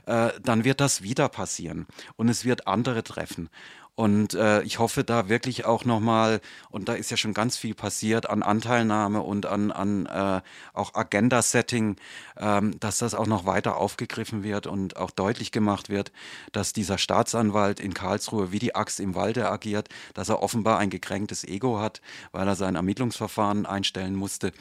[0.06, 3.50] äh, dann wird das wieder passieren und es wird andere treffen.
[3.96, 6.40] Und äh, ich hoffe da wirklich auch nochmal,
[6.70, 10.42] und da ist ja schon ganz viel passiert an Anteilnahme und an, an äh,
[10.74, 11.98] auch Agenda-Setting,
[12.38, 16.12] ähm, dass das auch noch weiter aufgegriffen wird und auch deutlich gemacht wird,
[16.54, 20.90] dass dieser Staatsanwalt in Karlsruhe wie die Axt im Walde agiert, dass er offenbar ein
[20.90, 24.54] gekränktes Ego hat, weil er sein Ermittlungsverfahren einstellen musste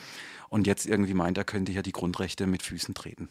[0.49, 3.31] und jetzt irgendwie meint, er könnte hier die Grundrechte mit Füßen treten.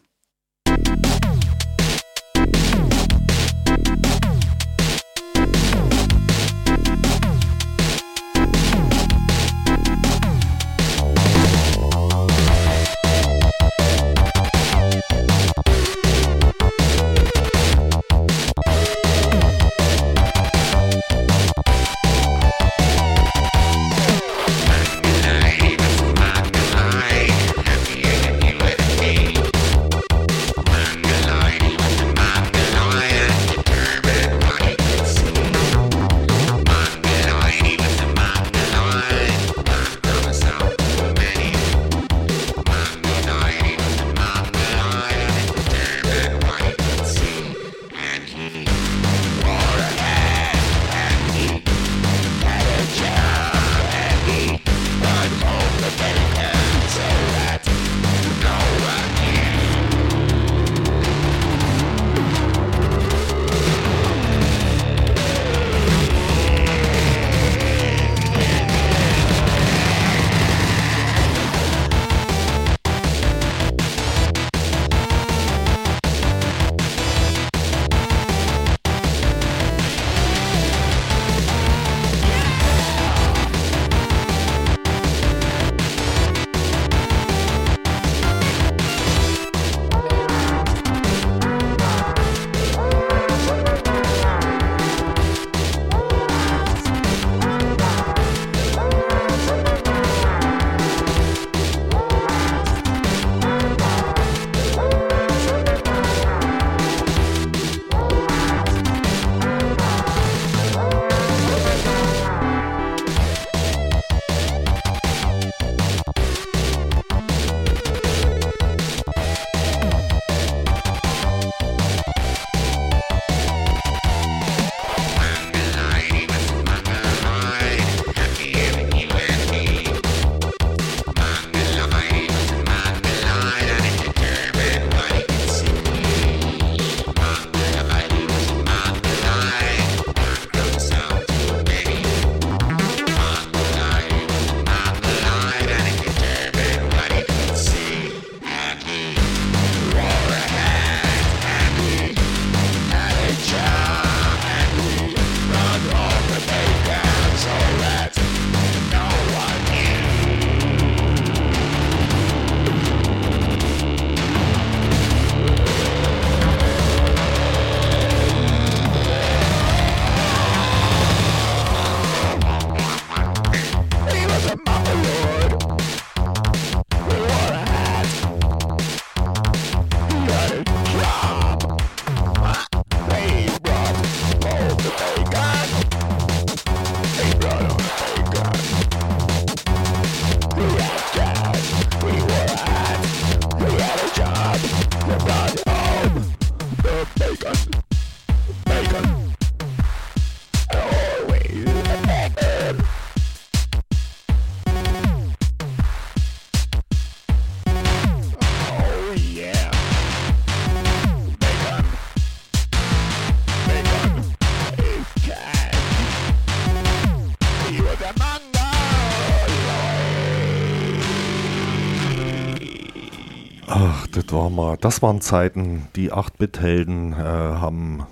[224.69, 228.05] War das waren Zeiten, die 8-Bit-Helden äh, haben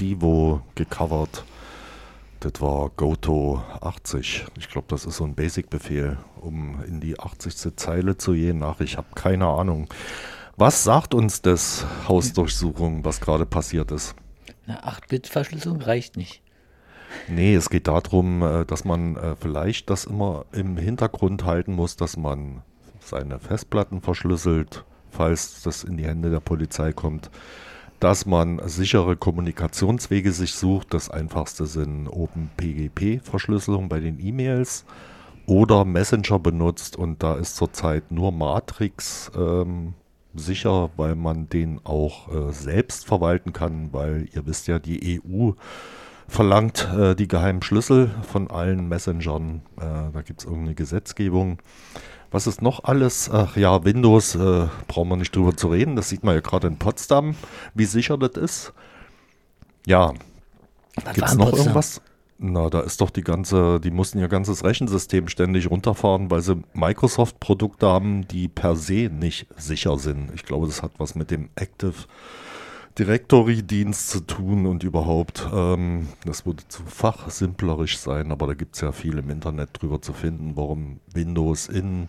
[0.00, 1.44] Divo gecovert.
[2.40, 4.46] Das war Goto 80.
[4.58, 7.76] Ich glaube, das ist so ein Basic-Befehl, um in die 80.
[7.76, 8.62] Zeile zu gehen.
[8.62, 9.88] Ach, ich habe keine Ahnung.
[10.56, 14.14] Was sagt uns das Hausdurchsuchung, was gerade passiert ist?
[14.66, 16.40] Eine 8-Bit-Verschlüsselung reicht nicht.
[17.28, 21.96] Nee, es geht darum, äh, dass man äh, vielleicht das immer im Hintergrund halten muss,
[21.96, 22.62] dass man
[22.98, 27.30] seine Festplatten verschlüsselt, falls das in die Hände der Polizei kommt,
[28.00, 30.94] dass man sichere Kommunikationswege sich sucht.
[30.94, 34.84] Das einfachste sind OpenPGP-Verschlüsselung bei den E-Mails
[35.46, 39.94] oder Messenger benutzt und da ist zurzeit nur Matrix ähm,
[40.34, 45.52] sicher, weil man den auch äh, selbst verwalten kann, weil ihr wisst ja, die EU
[46.28, 49.62] verlangt äh, die geheimen Schlüssel von allen Messengern.
[49.78, 51.58] Äh, da gibt es irgendeine Gesetzgebung.
[52.30, 53.30] Was ist noch alles?
[53.32, 55.96] Ach ja, Windows, äh, brauchen wir nicht drüber zu reden.
[55.96, 57.34] Das sieht man ja gerade in Potsdam,
[57.74, 58.72] wie sicher das ist.
[59.86, 60.12] Ja,
[61.14, 61.58] gibt es noch Potsdam?
[61.58, 62.02] irgendwas?
[62.40, 66.62] Na, da ist doch die ganze, die mussten ihr ganzes Rechensystem ständig runterfahren, weil sie
[66.72, 70.30] Microsoft-Produkte haben, die per se nicht sicher sind.
[70.34, 71.94] Ich glaube, das hat was mit dem Active
[72.98, 78.80] Directory-Dienst zu tun und überhaupt, ähm, das würde zu fachsimplerisch sein, aber da gibt es
[78.80, 82.08] ja viel im Internet drüber zu finden, warum Windows in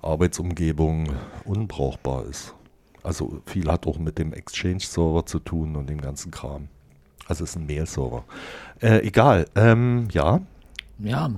[0.00, 1.10] Arbeitsumgebung
[1.44, 2.54] unbrauchbar ist.
[3.02, 6.68] Also viel hat auch mit dem Exchange-Server zu tun und dem ganzen Kram.
[7.28, 8.24] Also es ist ein Mail-Server.
[8.80, 10.40] Äh, egal, ähm, ja.
[10.98, 11.30] Ja.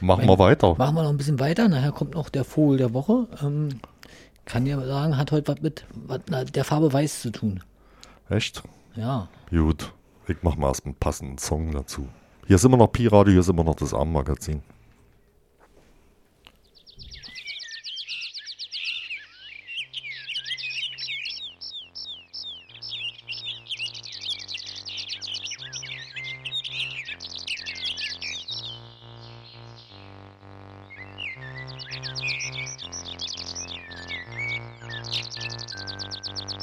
[0.00, 0.74] Machen wir weiter.
[0.76, 1.68] Machen wir noch ein bisschen weiter.
[1.68, 3.26] Nachher kommt noch der Vogel der Woche.
[3.42, 3.68] Ähm,
[4.44, 7.60] kann ja sagen, hat heute was mit was, na, der Farbe Weiß zu tun.
[8.32, 8.62] Echt?
[8.96, 9.28] Ja.
[9.50, 9.92] Gut.
[10.26, 12.08] Ich mach mal erst einen passenden Song dazu.
[12.46, 14.62] Hier ist immer noch Pi-Radio, hier ist immer noch das Abendmagazin.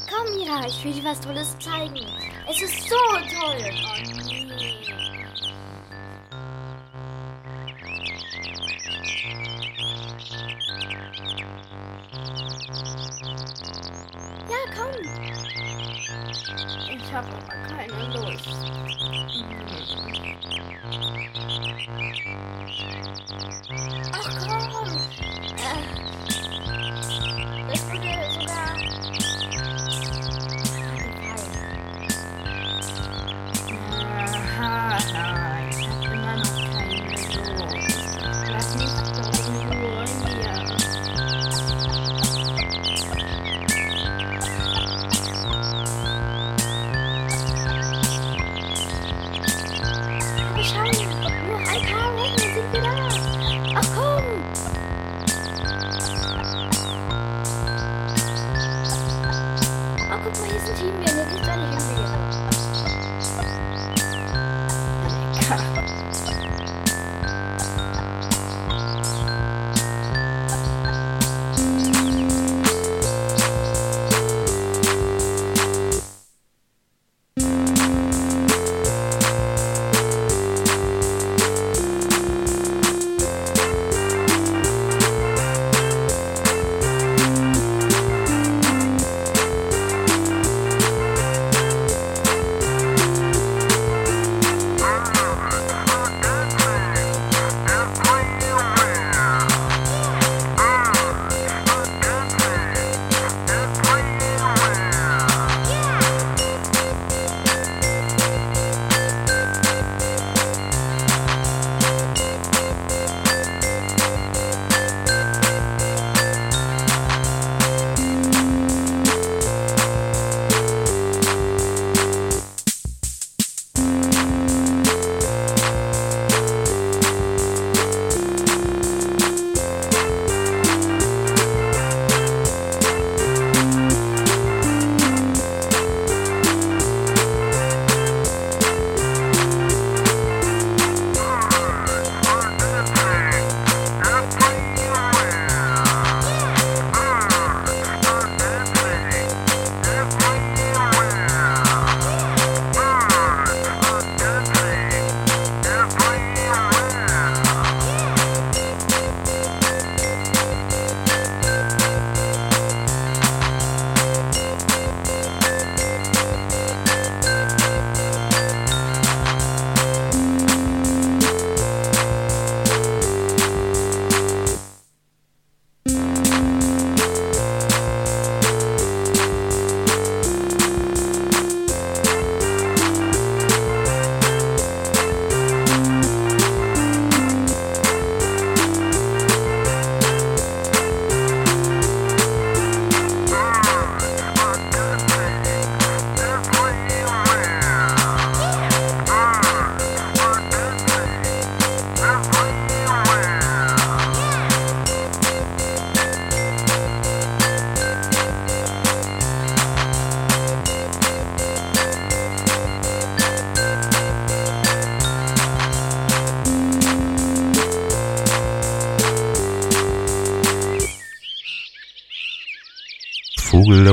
[0.09, 1.48] Komm, Mira, ich will dir was Tolles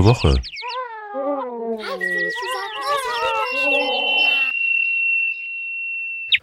[0.06, 0.40] Woche.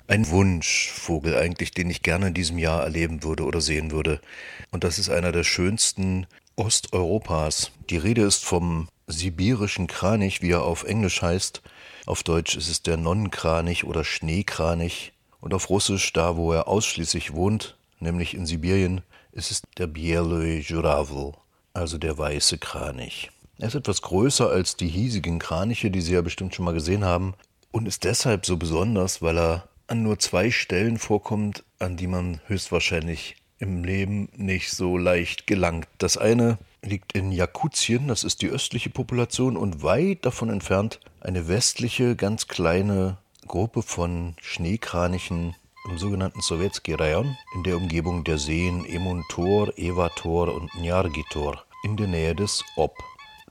[0.07, 4.19] Ein Wunschvogel eigentlich, den ich gerne in diesem Jahr erleben würde oder sehen würde.
[4.71, 7.71] Und das ist einer der schönsten Osteuropas.
[7.89, 11.61] Die Rede ist vom sibirischen Kranich, wie er auf Englisch heißt.
[12.05, 15.13] Auf Deutsch ist es der Nonnenkranich oder Schneekranich.
[15.39, 20.59] Und auf Russisch, da wo er ausschließlich wohnt, nämlich in Sibirien, ist es der Bieloi
[20.59, 21.31] Juravel,
[21.73, 23.31] also der weiße Kranich.
[23.63, 27.05] Er ist etwas größer als die hiesigen Kraniche, die Sie ja bestimmt schon mal gesehen
[27.05, 27.33] haben,
[27.71, 32.41] und ist deshalb so besonders, weil er an nur zwei Stellen vorkommt, an die man
[32.47, 35.87] höchstwahrscheinlich im Leben nicht so leicht gelangt.
[35.97, 41.47] Das eine liegt in Jakutien, das ist die östliche Population, und weit davon entfernt eine
[41.47, 43.15] westliche, ganz kleine
[43.47, 45.55] Gruppe von Schneekranichen
[45.89, 52.07] im sogenannten Sowjetski Rayon in der Umgebung der Seen Emuntor, Evator und Njargitor in der
[52.07, 52.93] Nähe des Ob.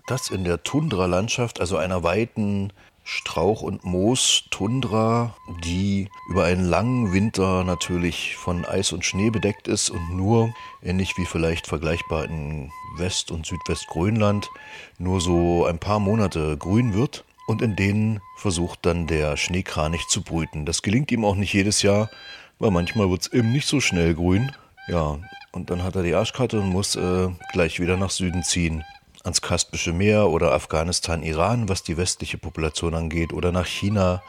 [0.07, 2.72] Das in der Tundralandschaft, also einer weiten
[3.05, 5.34] Strauch- und Moos-Tundra,
[5.64, 11.16] die über einen langen Winter natürlich von Eis und Schnee bedeckt ist und nur, ähnlich
[11.16, 14.50] wie vielleicht vergleichbar in West- und Südwestgrönland,
[14.98, 20.22] nur so ein paar Monate grün wird und in denen versucht dann der Schneekranich zu
[20.22, 20.64] brüten.
[20.64, 22.09] Das gelingt ihm auch nicht jedes Jahr,
[22.59, 24.53] weil manchmal wird es eben nicht so schnell grün.
[24.86, 25.18] Ja,
[25.53, 28.84] und dann hat er die Arschkarte und muss äh, gleich wieder nach Süden ziehen
[29.25, 34.23] ans Kaspische Meer oder Afghanistan, Iran, was die westliche Population angeht, oder nach China,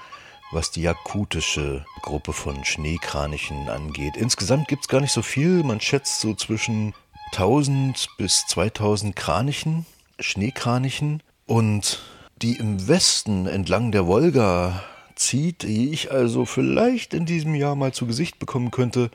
[0.52, 4.16] was die jakutische Gruppe von Schneekranichen angeht.
[4.18, 5.64] Insgesamt gibt es gar nicht so viel.
[5.64, 6.94] Man schätzt so zwischen
[7.32, 9.86] 1000 bis 2000 Kranichen,
[10.20, 11.22] Schneekranichen.
[11.46, 12.02] Und
[12.42, 14.84] die im Westen entlang der Wolga
[15.16, 19.10] zieht, die ich also vielleicht in diesem Jahr mal zu Gesicht bekommen könnte,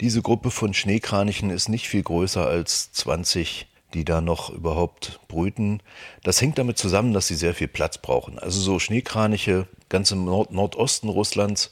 [0.00, 5.80] diese Gruppe von Schneekranichen ist nicht viel größer als 20 die da noch überhaupt brüten.
[6.22, 8.38] Das hängt damit zusammen, dass sie sehr viel Platz brauchen.
[8.38, 11.70] Also so Schneekraniche ganz im Nord Nordosten Russlands,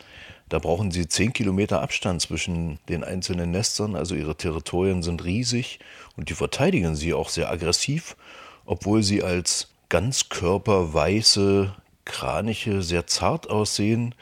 [0.49, 3.97] da brauchen sie 10 Kilometer Abstand zwischen den einzelnen Nestern.
[3.97, 5.81] Also ihre Territorien sind riesig
[6.17, 8.17] und die verteidigen sie auch sehr aggressiv,
[8.65, 14.15] obwohl sie als ganzkörperweiße Kraniche sehr zart aussehen,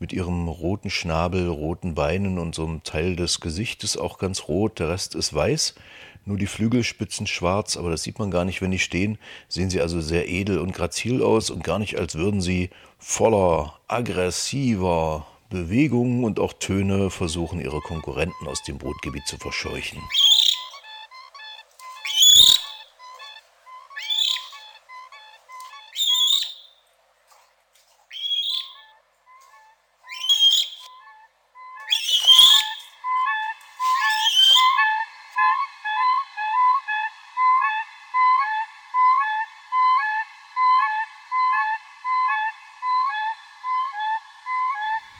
[0.00, 4.78] mit ihrem roten Schnabel, roten Beinen und so einem Teil des Gesichtes auch ganz rot,
[4.78, 5.74] der Rest ist weiß
[6.28, 9.18] nur die Flügelspitzen schwarz, aber das sieht man gar nicht, wenn die stehen.
[9.48, 13.78] Sehen sie also sehr edel und grazil aus und gar nicht, als würden sie voller
[13.88, 19.98] aggressiver Bewegungen und auch Töne versuchen, ihre Konkurrenten aus dem Brutgebiet zu verscheuchen.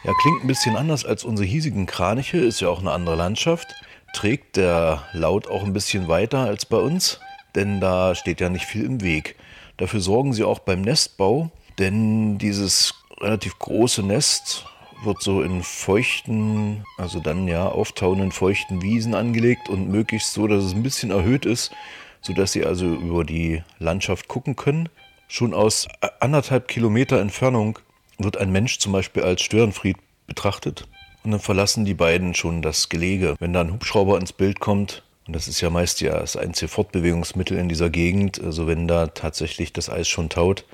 [0.09, 3.75] Ja, klingt ein bisschen anders als unsere hiesigen Kraniche, ist ja auch eine andere Landschaft.
[4.15, 7.21] Trägt der Laut auch ein bisschen weiter als bei uns,
[7.55, 9.37] denn da steht ja nicht viel im Weg.
[9.77, 14.65] Dafür sorgen sie auch beim Nestbau, denn dieses relativ große Nest
[15.05, 20.65] wird so in feuchten, also dann ja auftauenden feuchten Wiesen angelegt und möglichst so, dass
[20.65, 21.71] es ein bisschen erhöht ist,
[22.23, 24.89] sodass sie also über die Landschaft gucken können.
[25.29, 25.87] Schon aus
[26.21, 27.79] anderthalb Kilometer Entfernung
[28.19, 29.97] wird ein Mensch zum Beispiel als Störenfried
[30.27, 30.87] betrachtet
[31.25, 33.37] und dann verlassen die beiden schon das Gelege.
[33.39, 36.69] Wenn da ein Hubschrauber ins Bild kommt, und das ist ja meist ja das einzige
[36.69, 40.64] Fortbewegungsmittel in dieser Gegend, also wenn da tatsächlich das Eis schon taut,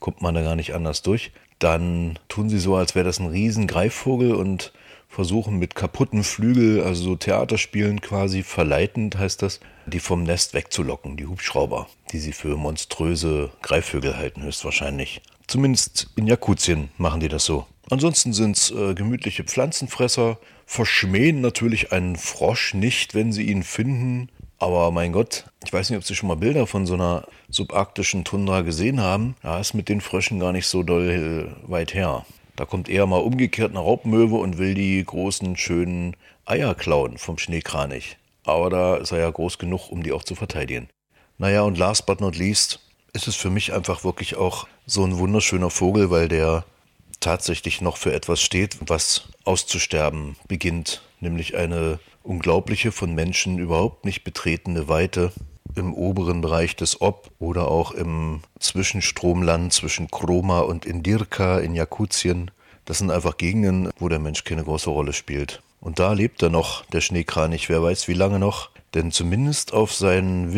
[0.00, 3.26] kommt man da gar nicht anders durch, dann tun sie so, als wäre das ein
[3.26, 4.72] riesen Greifvogel und
[5.08, 11.16] versuchen mit kaputten Flügel, also so Theaterspielen quasi verleitend heißt das, die vom Nest wegzulocken,
[11.16, 15.20] die Hubschrauber, die sie für monströse Greifvögel halten, höchstwahrscheinlich.
[15.50, 17.66] Zumindest in Jakutien machen die das so.
[17.90, 24.28] Ansonsten sind es äh, gemütliche Pflanzenfresser, verschmähen natürlich einen Frosch nicht, wenn sie ihn finden.
[24.58, 28.22] Aber mein Gott, ich weiß nicht, ob Sie schon mal Bilder von so einer subarktischen
[28.22, 29.34] Tundra gesehen haben.
[29.42, 32.24] Da ist mit den Fröschen gar nicht so doll weit her.
[32.54, 37.38] Da kommt eher mal umgekehrt eine Raubmöwe und will die großen, schönen Eier klauen vom
[37.38, 38.18] Schneekranich.
[38.44, 40.88] Aber da ist er ja groß genug, um die auch zu verteidigen.
[41.38, 42.78] Naja, und last but not least
[43.12, 46.64] ist es für mich einfach wirklich auch so ein wunderschöner Vogel, weil der
[47.20, 54.24] tatsächlich noch für etwas steht, was auszusterben beginnt, nämlich eine unglaubliche, von Menschen überhaupt nicht
[54.24, 55.32] betretene Weite
[55.76, 62.50] im oberen Bereich des Ob oder auch im Zwischenstromland zwischen Kroma und Indirka in Jakutien.
[62.84, 65.62] Das sind einfach Gegenden, wo der Mensch keine große Rolle spielt.
[65.80, 68.70] Und da lebt er noch, der Schneekranich, wer weiß wie lange noch.
[68.94, 70.52] Denn zumindest auf seinen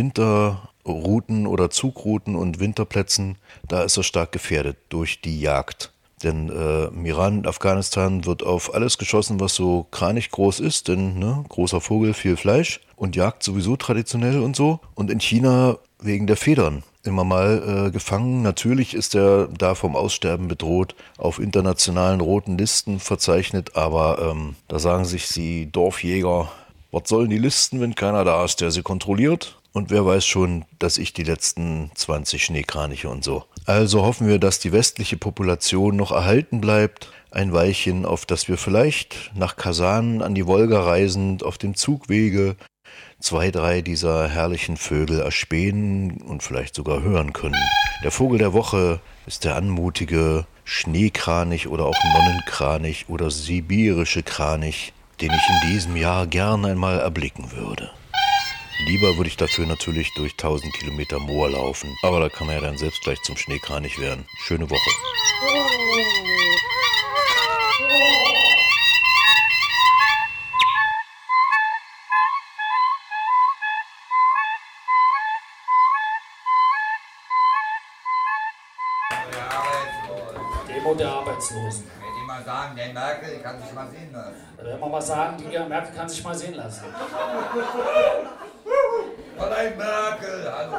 [0.87, 3.37] Routen oder Zugrouten und Winterplätzen,
[3.68, 5.93] da ist er stark gefährdet durch die Jagd.
[6.22, 11.18] Denn äh, im Iran Afghanistan wird auf alles geschossen, was so kranig groß ist, denn
[11.18, 14.80] ne, großer Vogel, viel Fleisch und Jagd sowieso traditionell und so.
[14.95, 18.43] Und in China wegen der Federn immer mal äh, gefangen.
[18.43, 24.78] Natürlich ist er da vom Aussterben bedroht, auf internationalen roten Listen verzeichnet, aber ähm, da
[24.78, 26.51] sagen sich die Dorfjäger,
[26.91, 29.59] was sollen die Listen, wenn keiner da ist, der sie kontrolliert?
[29.72, 33.44] Und wer weiß schon, dass ich die letzten 20 Schneekraniche und so.
[33.64, 37.10] Also hoffen wir, dass die westliche Population noch erhalten bleibt.
[37.30, 42.56] Ein Weilchen, auf das wir vielleicht nach Kasan an die Wolga reisend auf dem Zugwege
[43.18, 47.56] zwei, drei dieser herrlichen Vögel erspähen und vielleicht sogar hören können.
[48.04, 55.30] Der Vogel der Woche ist der anmutige Schneekranich oder auch Nonnenkranich oder sibirische Kranich, den
[55.30, 57.90] ich in diesem Jahr gern einmal erblicken würde.
[58.87, 62.62] Lieber würde ich dafür natürlich durch 1000 Kilometer Moor laufen, aber da kann man ja
[62.62, 64.26] dann selbst gleich zum Schneekranich werden.
[64.39, 64.91] Schöne Woche.
[80.66, 81.85] Demo der Arbeitslosen.
[82.01, 84.35] Wenn die mal sagen, der Merkel kann sich mal sehen lassen.
[84.57, 86.85] Da werden wir mal sagen, die Merkel kann sich mal sehen lassen.
[89.36, 90.78] Fräulein Merkel, hallo.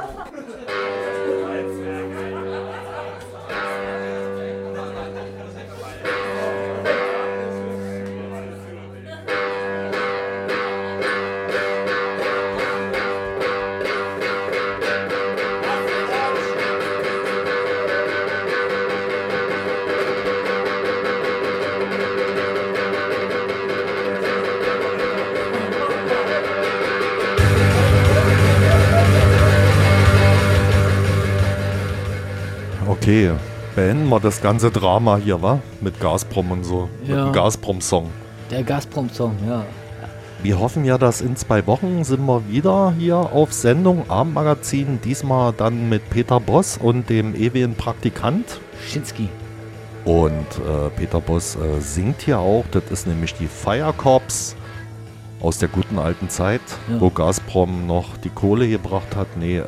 [33.13, 33.29] Okay,
[33.75, 35.59] beenden wir das ganze Drama hier, wa?
[35.81, 36.89] Mit Gazprom und so.
[37.01, 37.25] Mit Ja.
[37.25, 38.09] dem Gazprom-Song.
[38.49, 39.63] Der Gazprom-Song, ja.
[40.41, 44.99] Wir hoffen ja, dass in zwei Wochen sind wir wieder hier auf Sendung Abendmagazin.
[45.05, 48.59] Diesmal dann mit Peter Boss und dem ewigen Praktikant.
[48.89, 49.29] Schinski.
[50.05, 52.65] Und äh, Peter Boss äh, singt hier auch.
[52.71, 54.55] Das ist nämlich die Fire Corps
[55.43, 56.99] aus der guten alten Zeit, Ja.
[57.01, 59.27] wo Gazprom noch die Kohle gebracht hat.
[59.37, 59.61] Nee, äh,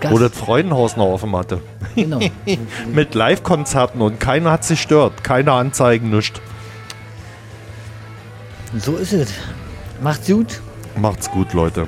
[0.00, 1.60] Gas- wo das Freudenhaus noch offen hatte.
[1.94, 2.18] Genau.
[2.92, 5.22] Mit Live-Konzerten und keiner hat sich stört.
[5.22, 6.40] Keine Anzeigen, nichts.
[8.78, 9.32] So ist es.
[10.02, 10.60] Macht's gut.
[10.96, 11.86] Macht's gut, Leute.